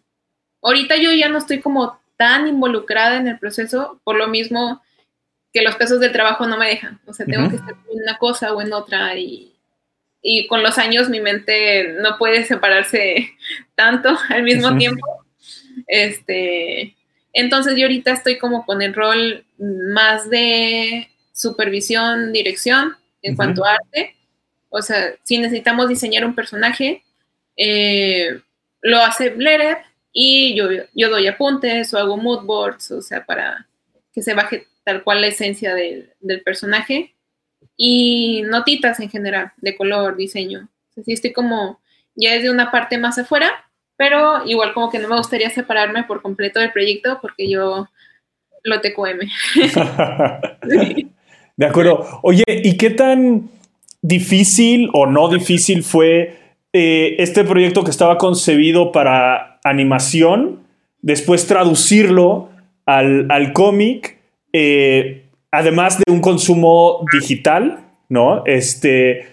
[0.60, 4.82] ahorita yo ya no estoy como tan involucrada en el proceso, por lo mismo
[5.52, 7.00] que los pesos del trabajo no me dejan.
[7.06, 9.52] O sea, tengo que estar en una cosa o en otra y,
[10.22, 13.32] y, con los años mi mente no puede separarse
[13.74, 15.24] tanto al mismo tiempo.
[15.86, 16.96] Este,
[17.32, 23.74] entonces yo ahorita estoy como con el rol más de supervisión, dirección en cuanto a
[23.74, 24.16] arte.
[24.70, 27.04] O sea, si necesitamos diseñar un personaje,
[27.56, 28.40] eh,
[28.80, 29.78] lo hace Blered
[30.12, 33.66] y yo, yo doy apuntes o hago mood boards, o sea, para
[34.12, 36.12] que se baje tal cual la esencia del,
[36.44, 37.14] personaje
[37.76, 40.68] y notitas en general de color, diseño.
[40.94, 41.80] Sea, estoy como
[42.14, 43.50] ya desde una parte más afuera,
[43.96, 47.88] pero igual como que no me gustaría separarme por completo del proyecto porque yo
[48.64, 49.20] lo TQM.
[51.56, 52.20] De acuerdo.
[52.22, 53.50] Oye, ¿y qué tan
[54.00, 56.38] difícil o no difícil fue
[56.72, 60.60] eh, este proyecto que estaba concebido para animación,
[61.02, 62.48] después traducirlo
[62.86, 64.18] al, cómic,
[64.52, 68.44] eh, además de un consumo digital, ¿no?
[68.46, 69.26] Este,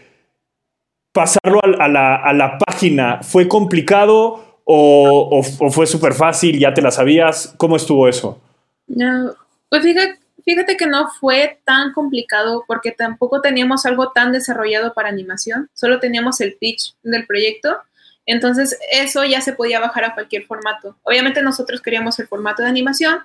[1.14, 6.60] pasarlo a, la, página, ¿fue complicado o, fue súper fácil?
[6.60, 7.54] ¿Ya te la sabías?
[7.58, 8.40] ¿Cómo estuvo eso?
[8.88, 9.34] No,
[9.70, 15.10] pues fíjate, Fíjate que no fue tan complicado porque tampoco teníamos algo tan desarrollado para
[15.10, 17.78] animación, solo teníamos el pitch del proyecto,
[18.26, 20.98] entonces eso ya se podía bajar a cualquier formato.
[21.04, 23.20] Obviamente nosotros queríamos el formato de animación,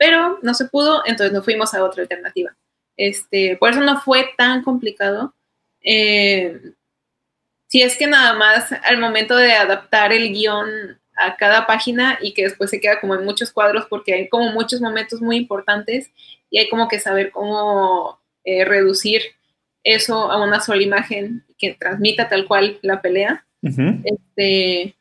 [0.00, 2.56] pero no se pudo, entonces nos fuimos a otra alternativa.
[2.96, 5.34] Este, por eso no fue tan complicado.
[5.82, 6.58] Eh,
[7.66, 12.32] si es que nada más al momento de adaptar el guion a cada página y
[12.32, 16.10] que después se queda como en muchos cuadros porque hay como muchos momentos muy importantes
[16.48, 19.20] y hay como que saber cómo eh, reducir
[19.84, 23.44] eso a una sola imagen que transmita tal cual la pelea.
[23.62, 24.94] este,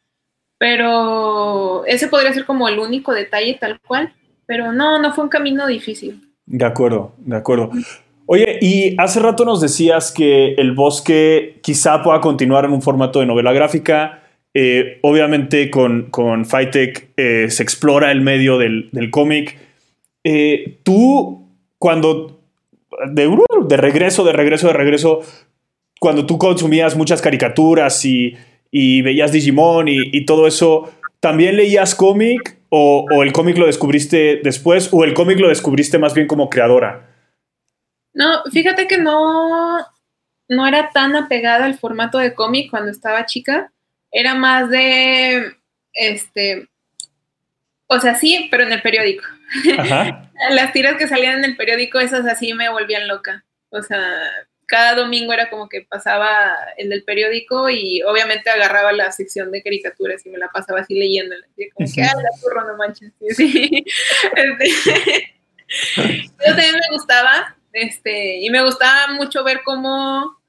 [0.58, 4.14] pero ese podría ser como el único detalle tal cual,
[4.50, 6.22] pero no, no fue un camino difícil.
[6.48, 7.70] De acuerdo, de acuerdo.
[8.26, 13.20] Oye, y hace rato nos decías que el bosque quizá pueda continuar en un formato
[13.20, 14.24] de novela gráfica.
[14.56, 19.56] Eh, obviamente con, con eh, se explora el medio del, del cómic.
[20.24, 22.42] Eh, tú, cuando
[23.12, 25.20] de, uh, de, regreso, de regreso, de regreso,
[26.00, 28.34] cuando tú consumías muchas caricaturas y,
[28.72, 35.04] veías Digimon y, todo eso, ¿también leías cómic o, el cómic lo descubriste después o
[35.04, 37.08] el cómic lo descubriste más bien como creadora?
[38.14, 39.80] No, fíjate que no,
[40.48, 43.72] no era tan apegada al formato de cómic cuando estaba chica.
[44.12, 45.56] Era más de,
[45.94, 46.68] este,
[47.88, 49.24] o sea, sí, pero en el periódico.
[50.52, 53.46] Las tiras que salían en el periódico, esas así me volvían loca.
[53.70, 54.02] O sea,
[54.70, 59.64] cada domingo era como que pasaba el del periódico y obviamente agarraba la sección de
[59.64, 61.46] caricaturas y me la pasaba así leyéndola.
[61.74, 63.12] como que, ah, la turro, no manches.
[63.36, 63.84] Sí,
[64.36, 70.40] este, también me gustaba, este, y me gustaba mucho ver cómo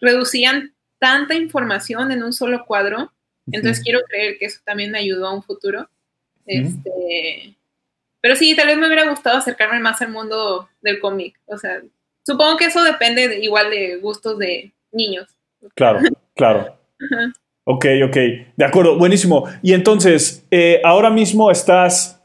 [0.00, 3.12] reducían tanta información en un solo cuadro.
[3.52, 5.90] Entonces quiero creer que eso también me ayudó a un futuro.
[6.46, 7.56] Este,
[8.20, 11.38] pero sí, tal vez me hubiera gustado acercarme más al mundo del cómic.
[11.46, 11.82] O sea,
[12.24, 15.28] supongo que eso depende igual de gustos de niños.
[15.74, 16.00] Claro,
[16.34, 16.76] claro.
[17.64, 18.16] Ok, ok.
[18.56, 19.44] De acuerdo, buenísimo.
[19.62, 22.22] Y entonces, eh, ahora mismo estás,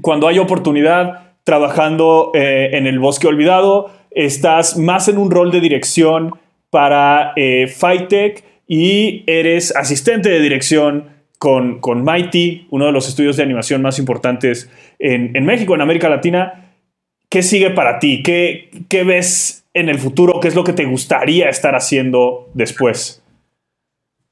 [0.00, 5.60] cuando hay oportunidad, trabajando eh, en el bosque olvidado, estás más en un rol de
[5.60, 6.32] dirección
[6.70, 7.72] para eh,
[8.66, 13.98] y eres asistente de dirección con, con Mighty, uno de los estudios de animación más
[13.98, 16.65] importantes en, México, en América Latina.
[17.28, 18.22] ¿Qué sigue para ti?
[18.22, 20.40] ¿Qué, ¿Qué, ves en el futuro?
[20.40, 23.22] ¿Qué es lo que te gustaría estar haciendo después?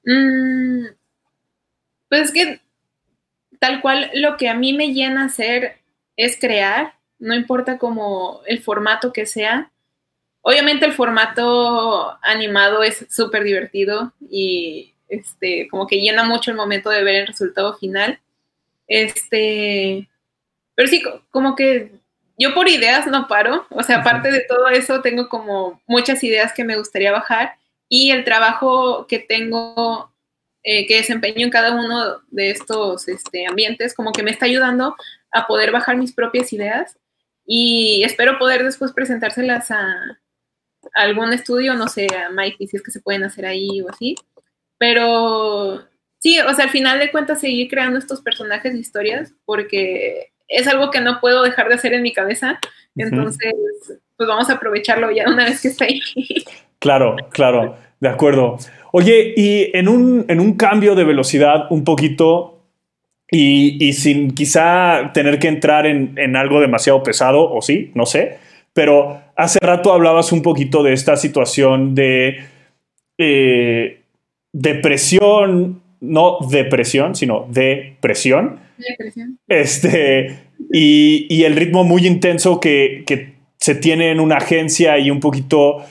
[0.04, 0.86] Mm,
[2.08, 2.60] pues que
[3.58, 5.78] tal cual lo que a mí me llena hacer
[6.16, 9.72] es crear, no importa como el formato que sea.
[10.42, 16.90] Obviamente el formato animado es súper divertido y este, como que llena mucho el momento
[16.90, 18.20] de ver el resultado final.
[18.86, 20.08] Este,
[20.74, 21.92] pero sí, como que
[22.38, 26.52] yo por ideas no paro, o sea, aparte de todo eso, tengo como muchas ideas
[26.52, 27.56] que me gustaría bajar
[27.88, 30.12] y el trabajo que tengo,
[30.62, 34.96] eh, que desempeño en cada uno de estos este, ambientes, como que me está ayudando
[35.30, 36.98] a poder bajar mis propias ideas
[37.46, 39.94] y espero poder después presentárselas a,
[40.94, 44.16] algún estudio, no sé, a Mike, si es que se pueden hacer ahí o así.
[44.78, 45.86] Pero
[46.18, 50.66] sí, o sea, al final de cuentas seguir creando estos personajes y historias porque es
[50.68, 52.58] algo que no puedo dejar de hacer en mi cabeza.
[52.96, 53.52] Entonces,
[54.16, 56.00] pues vamos a aprovecharlo ya una vez que está ahí.
[56.80, 58.58] Claro, claro, de acuerdo.
[58.92, 62.54] Oye, y en un, en un cambio de velocidad un poquito,
[63.30, 68.38] y, sin quizá tener que entrar en, algo demasiado pesado, o sí, no sé,
[68.72, 72.44] pero hace rato hablabas un poquito de esta situación de
[73.18, 74.00] eh,
[74.52, 78.60] depresión, no depresión, sino depresión.
[79.48, 80.38] Este,
[80.72, 85.82] y, el ritmo muy intenso que, se tiene en una agencia y un poquito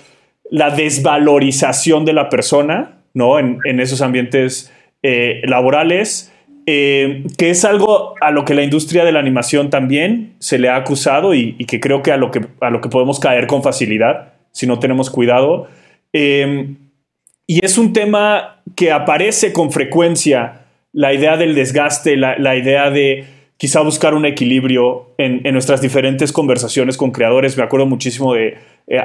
[0.52, 3.40] la desvalorización de la persona, ¿no?
[3.40, 6.32] En, esos ambientes eh, laborales.
[6.66, 10.70] Eh, que es algo a lo que la industria de la animación también se le
[10.70, 13.64] ha acusado y, que creo que a, lo que a lo que podemos caer con
[13.64, 15.68] facilidad si no tenemos cuidado.
[16.14, 16.76] Eh,
[17.46, 20.63] y es un tema que aparece con frecuencia,
[20.94, 23.26] la idea del desgaste, la, idea de
[23.58, 27.58] quizá buscar un equilibrio en, nuestras diferentes conversaciones con creadores.
[27.58, 29.02] Me acuerdo muchísimo de eh,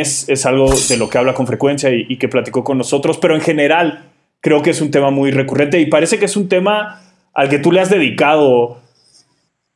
[0.00, 3.42] es algo de lo que habla con frecuencia y, que platicó con nosotros, pero en
[3.42, 4.04] general
[4.40, 7.02] creo que es un tema muy recurrente y parece que es un tema
[7.34, 8.80] al que tú le has dedicado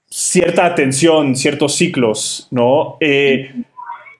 [0.08, 2.96] cierta atención, ciertos ciclos, ¿no?
[3.00, 3.52] Eh,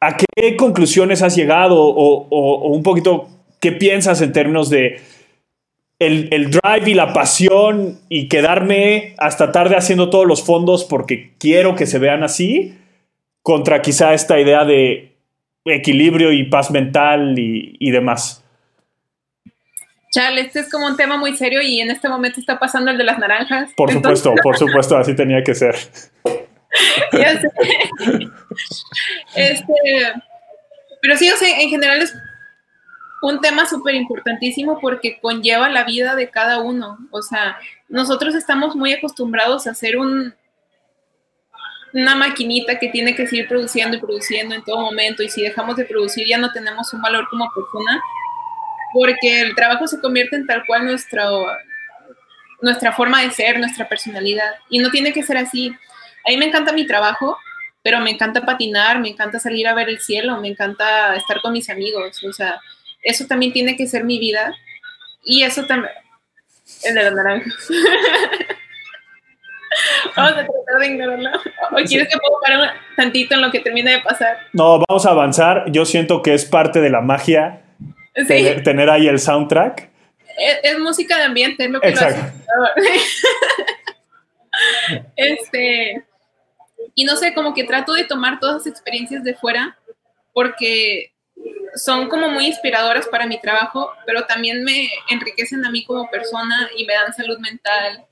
[0.00, 3.28] ¿A qué conclusiones has llegado o, un poquito
[3.60, 5.00] qué piensas en términos de
[6.00, 11.34] el, el, drive y la pasión y quedarme hasta tarde haciendo todos los fondos porque
[11.38, 12.76] quiero que se vean así,
[13.42, 15.12] contra quizá esta idea de
[15.66, 18.42] equilibrio y paz mental y, y demás?
[20.12, 22.98] Chale, este es como un tema muy serio y en este momento está pasando el
[22.98, 23.70] de las naranjas.
[23.76, 25.76] Por supuesto, por supuesto, así tenía que ser.
[27.12, 27.48] ya sé.
[29.36, 29.74] Este,
[31.02, 32.14] pero sí, o sea, en general es
[33.22, 36.98] un tema súper importantísimo porque conlleva la vida de cada uno.
[37.10, 40.34] O sea, nosotros estamos muy acostumbrados a hacer un,
[41.92, 45.76] una maquinita que tiene que seguir produciendo y produciendo en todo momento y si dejamos
[45.76, 48.00] de producir ya no tenemos un valor como persona
[48.92, 51.24] porque el trabajo se convierte en tal cual nuestra,
[52.60, 54.52] nuestra forma de ser, nuestra personalidad.
[54.68, 55.72] Y no tiene que ser así.
[56.26, 57.38] A mí me encanta mi trabajo,
[57.82, 61.52] pero me encanta patinar, me encanta salir a ver el cielo, me encanta estar con
[61.52, 62.22] mis amigos.
[62.24, 62.60] O sea,
[63.02, 64.54] eso también tiene que ser mi vida.
[65.24, 65.92] Y eso también...
[66.84, 67.50] El de la naranja.
[70.16, 71.30] vamos a tratar de ignorarlo.
[71.72, 74.38] ¿O quieres que puedo parar un tantito en lo que termina de pasar?
[74.52, 75.64] No, vamos a avanzar.
[75.70, 77.62] Yo siento que es parte de la magia
[78.14, 79.90] tener, ahí el soundtrack.
[80.62, 82.38] Es, música de ambiente, es lo que Exacto.
[85.16, 86.04] este,
[86.94, 89.76] y no sé, como que trato de tomar todas las experiencias de fuera
[90.32, 91.09] porque
[91.74, 96.70] son como muy inspiradoras para mi trabajo, pero también me enriquecen a mí como persona
[96.76, 98.06] y me dan salud mental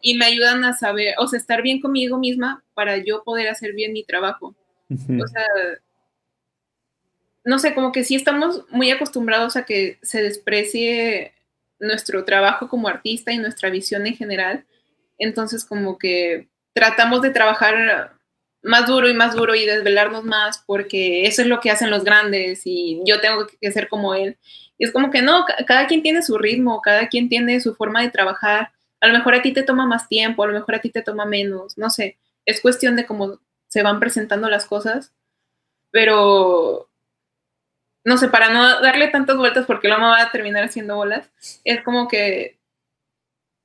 [0.00, 3.72] y me ayudan a saber, o sea, estar bien conmigo misma para yo poder hacer
[3.72, 4.54] bien mi trabajo.
[4.90, 5.46] O sea,
[7.44, 11.32] no sé, como que sí estamos muy acostumbrados a que se desprecie
[11.78, 14.64] nuestro trabajo como artista y nuestra visión en general.
[15.18, 18.16] Entonces, como que tratamos de trabajar
[18.62, 22.04] más duro y más duro y desvelarnos más porque eso es lo que hacen los
[22.04, 24.38] grandes y yo tengo que ser como él.
[24.78, 28.02] Y es como que no, cada quien tiene su ritmo, cada quien tiene su forma
[28.02, 28.72] de trabajar.
[29.00, 31.02] A lo mejor a ti te toma más tiempo, a lo mejor a ti te
[31.02, 32.18] toma menos, no sé.
[32.46, 35.12] Es cuestión de cómo se van presentando las cosas.
[35.90, 36.88] Pero
[38.04, 41.30] no sé, para no darle tantas vueltas porque me va a terminar haciendo bolas,
[41.64, 42.58] es como que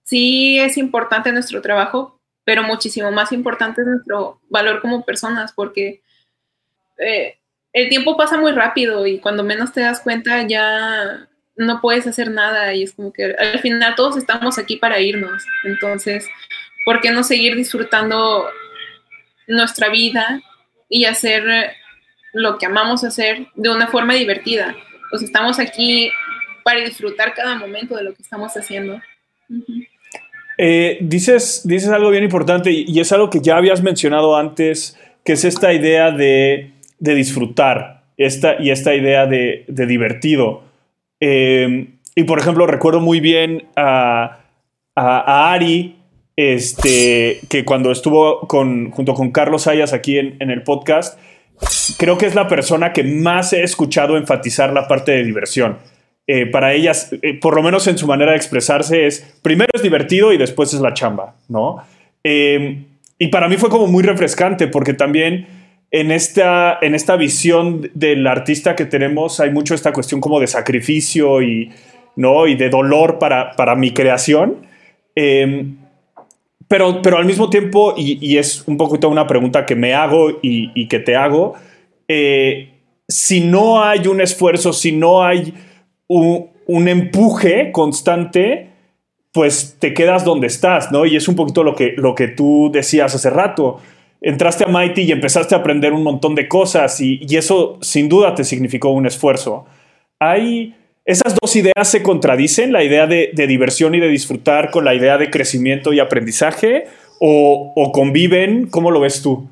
[0.04, 2.17] sí es importante nuestro trabajo,
[2.48, 6.02] pero muchísimo más importante es nuestro valor como personas, porque
[6.98, 7.38] eh,
[7.74, 12.32] el tiempo pasa muy rápido y cuando menos te das cuenta ya no puedes hacer
[12.32, 15.44] nada y es como que al final todos estamos aquí para irnos.
[15.66, 16.26] Entonces,
[16.86, 18.48] ¿por qué no seguir disfrutando
[19.48, 20.42] nuestra vida
[20.88, 21.44] y hacer
[22.32, 24.74] lo que amamos hacer de una forma divertida.
[25.10, 26.12] Pues estamos aquí
[26.64, 29.02] para disfrutar cada momento de lo que estamos haciendo.
[30.58, 35.34] Eh, dices, dices algo bien importante y, es algo que ya habías mencionado antes, que
[35.34, 40.64] es esta idea de, disfrutar esta, y esta idea de, divertido.
[41.20, 44.40] Eh, y por ejemplo, recuerdo muy bien a,
[44.96, 45.96] Ari,
[46.36, 51.20] este, que cuando estuvo con, junto con Carlos Ayas aquí en, en el podcast,
[52.00, 55.78] creo que es la persona que más he escuchado enfatizar la parte de diversión.
[56.30, 59.82] Eh, para ellas, eh, por lo menos en su manera de expresarse, es primero es
[59.82, 61.78] divertido y después es la chamba, ¿no?
[62.22, 62.84] Em,
[63.18, 65.48] y para mí fue como muy refrescante porque también
[65.90, 70.48] en esta, en esta visión del artista que tenemos hay mucho esta cuestión como de
[70.48, 71.72] sacrificio y,
[72.18, 72.46] ¿no?
[72.46, 74.68] y de dolor para, para mi creación.
[75.16, 75.78] Em,
[76.68, 80.88] pero, pero al mismo tiempo, y, es un poquito una pregunta que me hago y,
[80.90, 81.54] que te hago,
[82.10, 82.74] eh,
[83.08, 85.54] si no hay un esfuerzo, si no hay
[86.08, 88.70] un, empuje constante,
[89.32, 91.06] pues te quedas donde estás, ¿no?
[91.06, 93.80] Y es un poquito lo que, lo que tú decías hace rato.
[94.22, 98.10] Entraste a Mighty y empezaste a aprender un montón de cosas y, y eso sin
[98.10, 99.66] duda te significó un esfuerzo.
[100.20, 100.74] Hay
[101.08, 105.18] esas dos ideas se contradicen, la idea de, diversión y de disfrutar con la idea
[105.18, 106.84] de crecimiento y aprendizaje,
[107.22, 109.50] o, conviven, ¿cómo lo ves tú?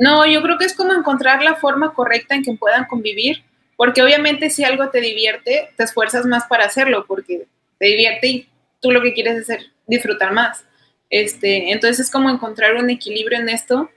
[0.00, 3.44] No, yo creo que es como encontrar la forma correcta en que puedan convivir,
[3.76, 7.46] porque obviamente si algo te divierte, te esfuerzas más para hacerlo, porque
[7.78, 8.48] te divierte y
[8.80, 10.64] tú lo que quieres es disfrutar más.
[11.10, 13.90] Este, entonces es como encontrar un equilibrio en esto,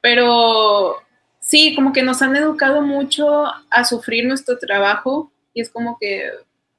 [0.00, 0.96] pero
[1.40, 6.30] sí, como que nos han educado mucho a sufrir nuestro trabajo y es como que,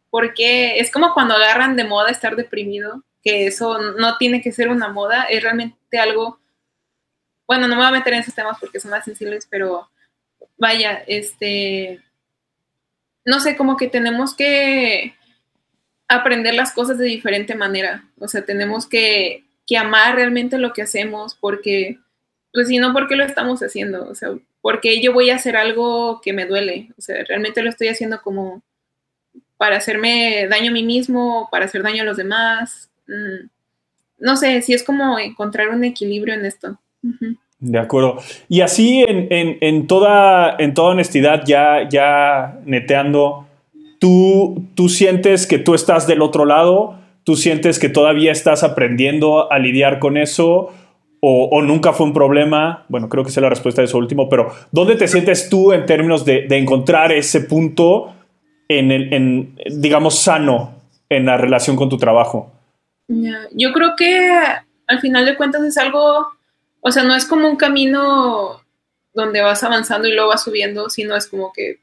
[0.09, 0.79] ¿por qué?
[0.79, 4.89] Es como cuando agarran de moda estar deprimido, que eso no tiene que ser una
[4.89, 6.39] moda, es realmente algo,
[7.47, 9.89] bueno, no me voy a meter en esos temas porque son más sensibles, pero
[10.57, 12.01] vaya, este,
[13.27, 15.13] no sé, como que tenemos que
[16.07, 19.43] aprender las cosas de diferente manera, o sea, tenemos que,
[19.77, 21.99] amar realmente lo que hacemos, porque,
[22.53, 24.07] pues si no, ¿por qué lo estamos haciendo?
[24.07, 24.29] O sea,
[24.61, 28.21] porque yo voy a hacer algo que me duele, o sea, realmente lo estoy haciendo
[28.21, 28.63] como
[29.57, 32.89] para hacerme daño a mí mismo, para hacer daño a los demás.
[33.07, 33.49] Mm,
[34.19, 36.79] no sé, si es como encontrar un equilibrio en esto.
[37.59, 38.17] De acuerdo.
[38.49, 43.47] Y así, en, toda, en toda honestidad, ya, ya neteando,
[43.99, 46.99] ¿tú, ¿tú sientes que tú estás del otro lado?
[47.23, 50.71] ¿Tú sientes que todavía estás aprendiendo a lidiar con eso?
[51.19, 52.85] O, nunca fue un problema?
[52.89, 55.85] Bueno, creo que es la respuesta de eso último, pero ¿dónde te sientes tú en
[55.85, 58.13] términos de, de encontrar ese punto
[58.67, 60.75] en, el, en, digamos, sano
[61.09, 62.51] en la relación con tu trabajo?
[63.07, 64.29] Yo creo que
[64.87, 66.27] al final de cuentas es algo,
[66.81, 68.61] o sea, no es como un camino
[69.13, 71.79] donde vas avanzando y luego vas subiendo, sino es como que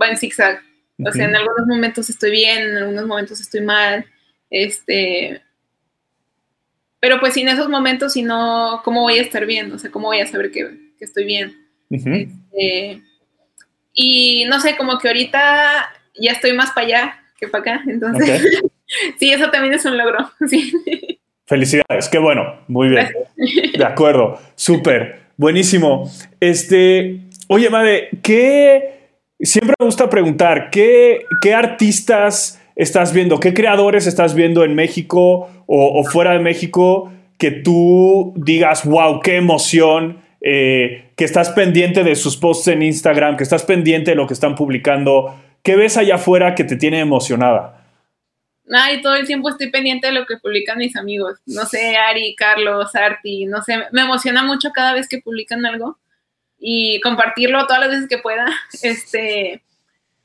[0.00, 0.62] va en zigzag.
[1.04, 4.04] O sea, en algunos momentos estoy bien, en algunos momentos estoy mal.
[4.50, 5.40] Este.
[7.00, 9.72] Pero pues sin esos momentos, si no, ¿cómo voy a estar bien?
[9.72, 11.56] O sea, ¿cómo voy a saber que, estoy bien?
[11.88, 13.02] Este,
[13.94, 17.84] y no sé, como que ahorita ya estoy más para allá que para acá.
[17.86, 18.60] Entonces,
[19.18, 20.30] sí, eso también es un logro.
[21.50, 23.08] Felicidades, qué bueno, muy bien.
[23.76, 26.08] De acuerdo, súper, buenísimo.
[26.38, 29.08] Este, oye, madre, ¿qué?
[29.40, 33.40] Siempre me gusta preguntar, ¿qué, qué artistas estás viendo?
[33.40, 39.34] ¿Qué creadores estás viendo en México o, fuera de México que tú digas, wow, qué
[39.34, 40.18] emoción?
[40.40, 44.34] Eh, que estás pendiente de sus posts en Instagram, que estás pendiente de lo que
[44.34, 45.34] están publicando.
[45.64, 47.79] ¿Qué ves allá afuera que te tiene emocionada?
[48.70, 51.38] Ay, todo el tiempo estoy pendiente de lo que publican mis amigos.
[51.46, 55.98] No sé, Ari, Carlos, Arti, no sé, me emociona mucho cada vez que publican algo
[56.58, 58.46] y compartirlo todas las veces que pueda.
[58.82, 59.62] Este,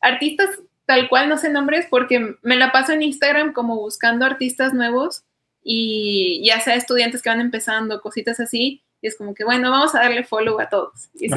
[0.01, 0.49] artistas
[0.85, 5.23] tal cual no sé nombres porque me la paso en Instagram como buscando artistas nuevos
[5.63, 8.83] y ya sea estudiantes que van empezando, cositas así.
[9.01, 11.09] Y es como que, bueno, vamos a darle follow a todos.
[11.15, 11.29] Y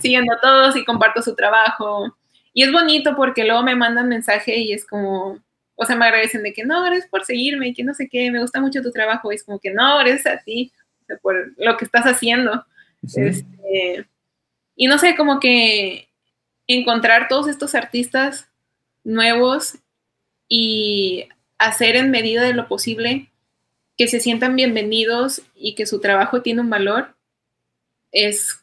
[0.00, 2.16] siguiendo a todos y comparto su trabajo.
[2.52, 5.38] Y es bonito porque luego me mandan mensaje y es como,
[5.82, 8.30] o sea, me agradecen de que no, gracias por seguirme y que no sé qué,
[8.30, 9.32] me gusta mucho tu trabajo.
[9.32, 10.70] Y es como que no, gracias a ti,
[11.22, 12.66] por lo que estás haciendo.
[13.02, 14.06] Este,
[14.76, 16.10] y no sé, como que
[16.66, 18.46] encontrar todos estos artistas
[19.04, 19.78] nuevos
[20.48, 21.26] y
[21.56, 23.30] hacer en medida de lo posible
[23.96, 27.14] que se sientan bienvenidos y que su trabajo tiene un valor,
[28.12, 28.62] es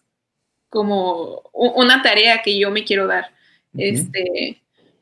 [0.70, 3.32] como una tarea que yo me quiero dar.
[3.76, 4.62] Este,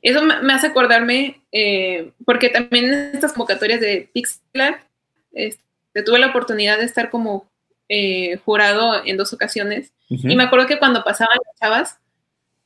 [0.10, 4.76] eso me hace acordarme, eh, porque también en estas convocatorias de Pixlab,
[5.34, 7.50] este, tuve la oportunidad de estar como
[7.90, 9.92] eh, jurado en dos ocasiones.
[10.08, 12.00] Y me acuerdo que cuando pasaban las chavas,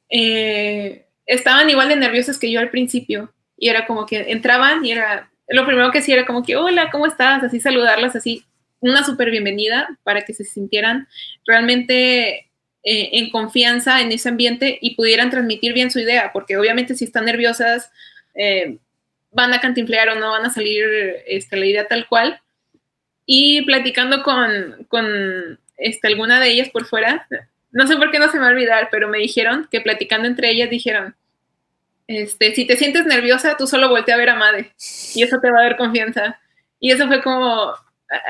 [0.10, 3.34] eh, estaban igual de nerviosas que yo al principio.
[3.58, 6.92] Y era como que entraban y era, lo primero que hacía era como que, hola,
[6.92, 7.42] ¿cómo estás?
[7.42, 8.44] Así saludarlas, así,
[8.82, 11.08] una súper bienvenida para que se sintieran
[11.46, 12.49] realmente
[12.84, 17.06] eh, en confianza en ese ambiente y pudieran transmitir bien su idea, porque obviamente si
[17.06, 17.92] están nerviosas,
[18.36, 18.78] eh,
[19.32, 20.86] van a cantinflear o no van a salir
[21.28, 22.42] este, la idea tal cual.
[23.26, 27.28] Y platicando con, con este, alguna de ellas por fuera,
[27.72, 30.28] no sé por qué no se me va a olvidar, pero me dijeron que platicando
[30.28, 31.16] entre ellas dijeron,
[32.08, 34.72] este, si te sientes nerviosa, tú solo voltea a ver a Made
[35.14, 36.40] y eso te va a dar confianza.
[36.80, 37.74] Y eso fue como,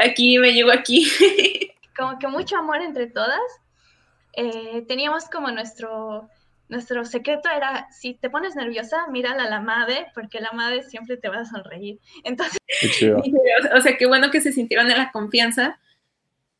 [0.03, 1.07] aquí me llegó aquí.
[1.97, 3.39] como que mucho amor entre todas
[4.33, 6.29] eh, teníamos como nuestro,
[6.67, 11.17] nuestro secreto era, si te pones nerviosa, mírala a la madre, porque la madre siempre
[11.17, 11.99] te va a sonreír.
[12.23, 12.59] Entonces,
[13.73, 15.79] o sea, qué bueno que se sintieron en la confianza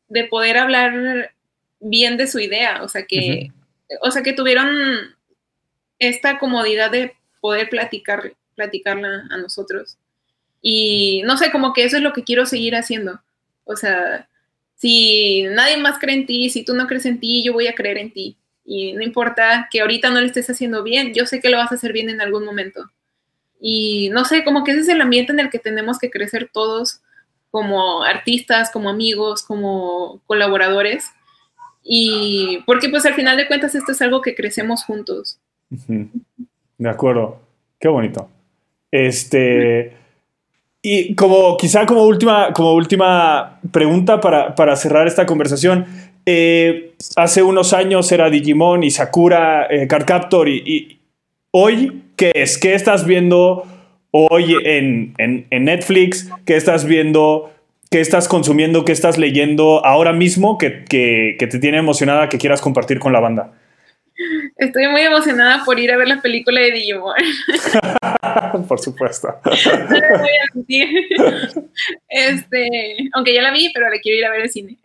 [0.08, 1.32] de poder hablar
[1.78, 3.52] bien de su idea, o sea, que,
[4.02, 4.68] o sea, que tuvieron
[5.98, 9.96] esta comodidad de poder platicar, platicarla a nosotros.
[10.62, 13.20] Y no sé, como que eso es lo que quiero seguir haciendo.
[13.64, 14.28] O sea,
[14.80, 17.74] si nadie más cree en ti, si tú no crees en ti, yo voy a
[17.74, 18.38] creer en ti.
[18.64, 21.70] Y no importa que ahorita no lo estés haciendo bien, yo sé que lo vas
[21.70, 22.90] a hacer bien en algún momento.
[23.60, 26.48] Y no sé, como que ese es el ambiente en el que tenemos que crecer
[26.50, 27.02] todos
[27.50, 31.04] como artistas, como amigos, como colaboradores.
[31.82, 35.38] Y porque pues al final de cuentas esto es algo que crecemos juntos.
[35.68, 37.38] De acuerdo.
[37.78, 38.30] Qué bonito.
[38.90, 39.94] Este,
[40.82, 45.86] y como quizá como última, como última pregunta para, para cerrar esta conversación,
[46.24, 50.98] eh, hace unos años era Digimon y Sakura, eh, Cardcaptor y,
[51.50, 52.56] hoy, ¿qué es?
[52.56, 53.64] ¿Qué estás viendo
[54.10, 56.30] hoy en, en, Netflix?
[56.46, 57.50] ¿Qué estás viendo?
[57.90, 58.84] ¿Qué estás consumiendo?
[58.84, 63.20] ¿Qué estás leyendo ahora mismo que, que te tiene emocionada que quieras compartir con la
[63.20, 63.52] banda?
[64.56, 67.14] Estoy muy emocionada por ir a ver la película de Digimon.
[68.68, 69.28] por supuesto.
[69.44, 70.88] no le voy a mentir.
[72.08, 74.78] Este, aunque ya la vi, pero la quiero ir a ver al cine.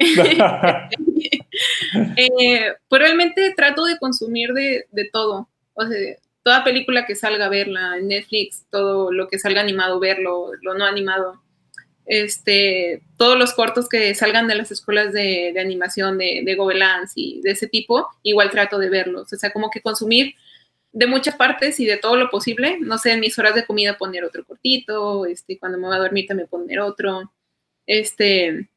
[2.18, 5.50] eh, pues realmente trato de consumir de, de todo.
[5.74, 10.52] O sea, toda película que salga, verla en Netflix, todo lo que salga animado, verlo,
[10.62, 11.42] lo no animado
[12.06, 16.58] este, todos los cortos que salgan de las escuelas de, animación de, de
[17.16, 19.32] y de ese tipo, igual trato de verlos.
[19.34, 20.36] O sea, como que consumir
[20.92, 22.78] de muchas partes y de todo lo posible.
[22.80, 26.00] No sé, en mis horas de comida poner otro cortito, este, cuando me voy a
[26.00, 27.32] dormir también poner otro.
[27.88, 28.70] Este,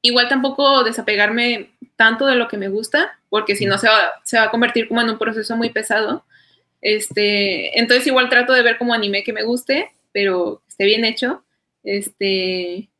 [0.00, 4.38] igual tampoco desapegarme tanto de lo que me gusta, porque si no se va, se
[4.38, 6.24] va a convertir como en un proceso muy pesado.
[6.80, 11.43] Este, entonces igual trato de ver como anime que me guste, pero esté bien hecho
[11.84, 12.90] este,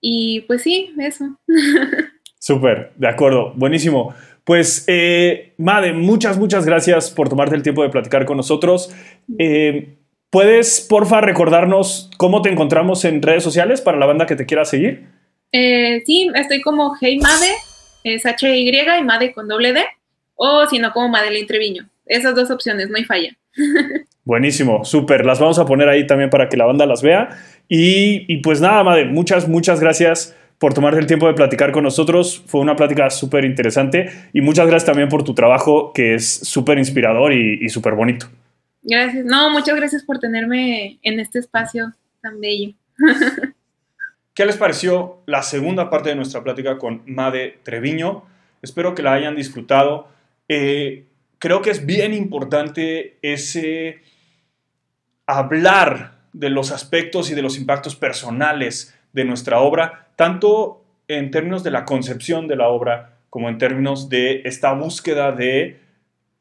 [0.00, 1.36] y pues sí, eso.
[2.38, 4.14] Súper, de acuerdo, buenísimo.
[4.44, 8.94] Pues, eh, Made, muchas, muchas gracias por tomarte el tiempo de platicar con nosotros.
[9.38, 9.96] Eh,
[10.30, 14.64] ¿Puedes, porfa, recordarnos cómo te encontramos en redes sociales para la banda que te quiera
[14.64, 15.08] seguir?
[15.50, 17.54] Eh, sí, estoy como Hey Made,
[18.04, 19.84] es H-Y y Made con doble D,
[20.36, 21.88] o si no, como Madeline Treviño.
[22.04, 23.36] Esas dos opciones, no hay falla.
[24.24, 25.24] Buenísimo, súper.
[25.24, 27.38] Las vamos a poner ahí también para que la banda las vea.
[27.68, 32.42] Y, pues nada, Made, muchas, muchas gracias por tomarte el tiempo de platicar con nosotros.
[32.46, 36.78] Fue una plática súper interesante y muchas gracias también por tu trabajo que es súper
[36.78, 38.26] inspirador y, y súper bonito.
[38.82, 39.24] Gracias.
[39.24, 42.72] No, muchas gracias por tenerme en este espacio tan bello.
[44.34, 48.24] ¿Qué les pareció la segunda parte de nuestra plática con Made Treviño?
[48.60, 50.08] Espero que la hayan disfrutado.
[50.48, 51.05] Eh,
[51.38, 54.00] creo que es bien importante ese
[55.26, 61.62] hablar de los aspectos y de los impactos personales de nuestra obra, tanto en términos
[61.64, 65.78] de la concepción de la obra como en términos de esta búsqueda de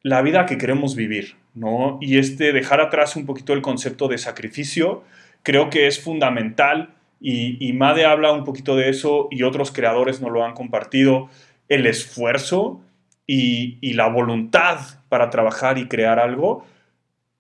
[0.01, 1.97] la vida que queremos vivir, ¿no?
[2.01, 5.03] Y este dejar atrás un poquito el concepto de sacrificio,
[5.43, 10.21] creo que es fundamental y, y Made habla un poquito de eso y otros creadores
[10.21, 11.29] nos lo han compartido,
[11.69, 12.81] el esfuerzo
[13.27, 16.65] y, la voluntad para trabajar y crear algo,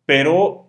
[0.05, 0.67] pero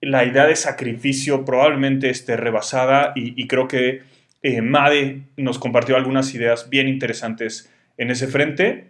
[0.00, 4.02] la idea de sacrificio probablemente esté rebasada y, creo que
[4.42, 8.88] eh, Made nos compartió algunas ideas bien interesantes en ese frente.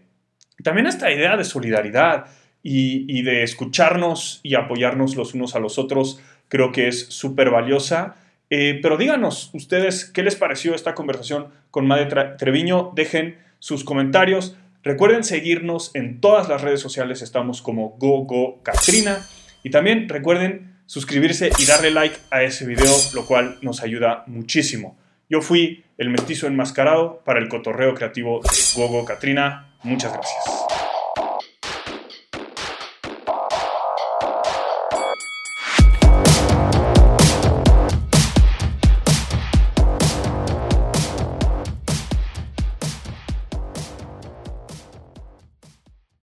[0.62, 2.26] También esta idea de solidaridad
[2.62, 8.16] y, de escucharnos y apoyarnos los unos a los otros creo que es súper valiosa.
[8.50, 12.92] Eh, pero díganos ustedes qué les pareció esta conversación con Made Treviño.
[12.94, 14.56] Dejen sus comentarios.
[14.86, 17.20] Recuerden seguirnos en todas las redes sociales.
[17.20, 19.26] Estamos como GoGo Katrina.
[19.64, 24.96] Y también recuerden suscribirse y darle like a ese video, lo cual nos ayuda muchísimo.
[25.28, 29.74] Yo fui el mestizo enmascarado para el cotorreo creativo de Gogo Katrina.
[29.82, 30.65] Muchas gracias.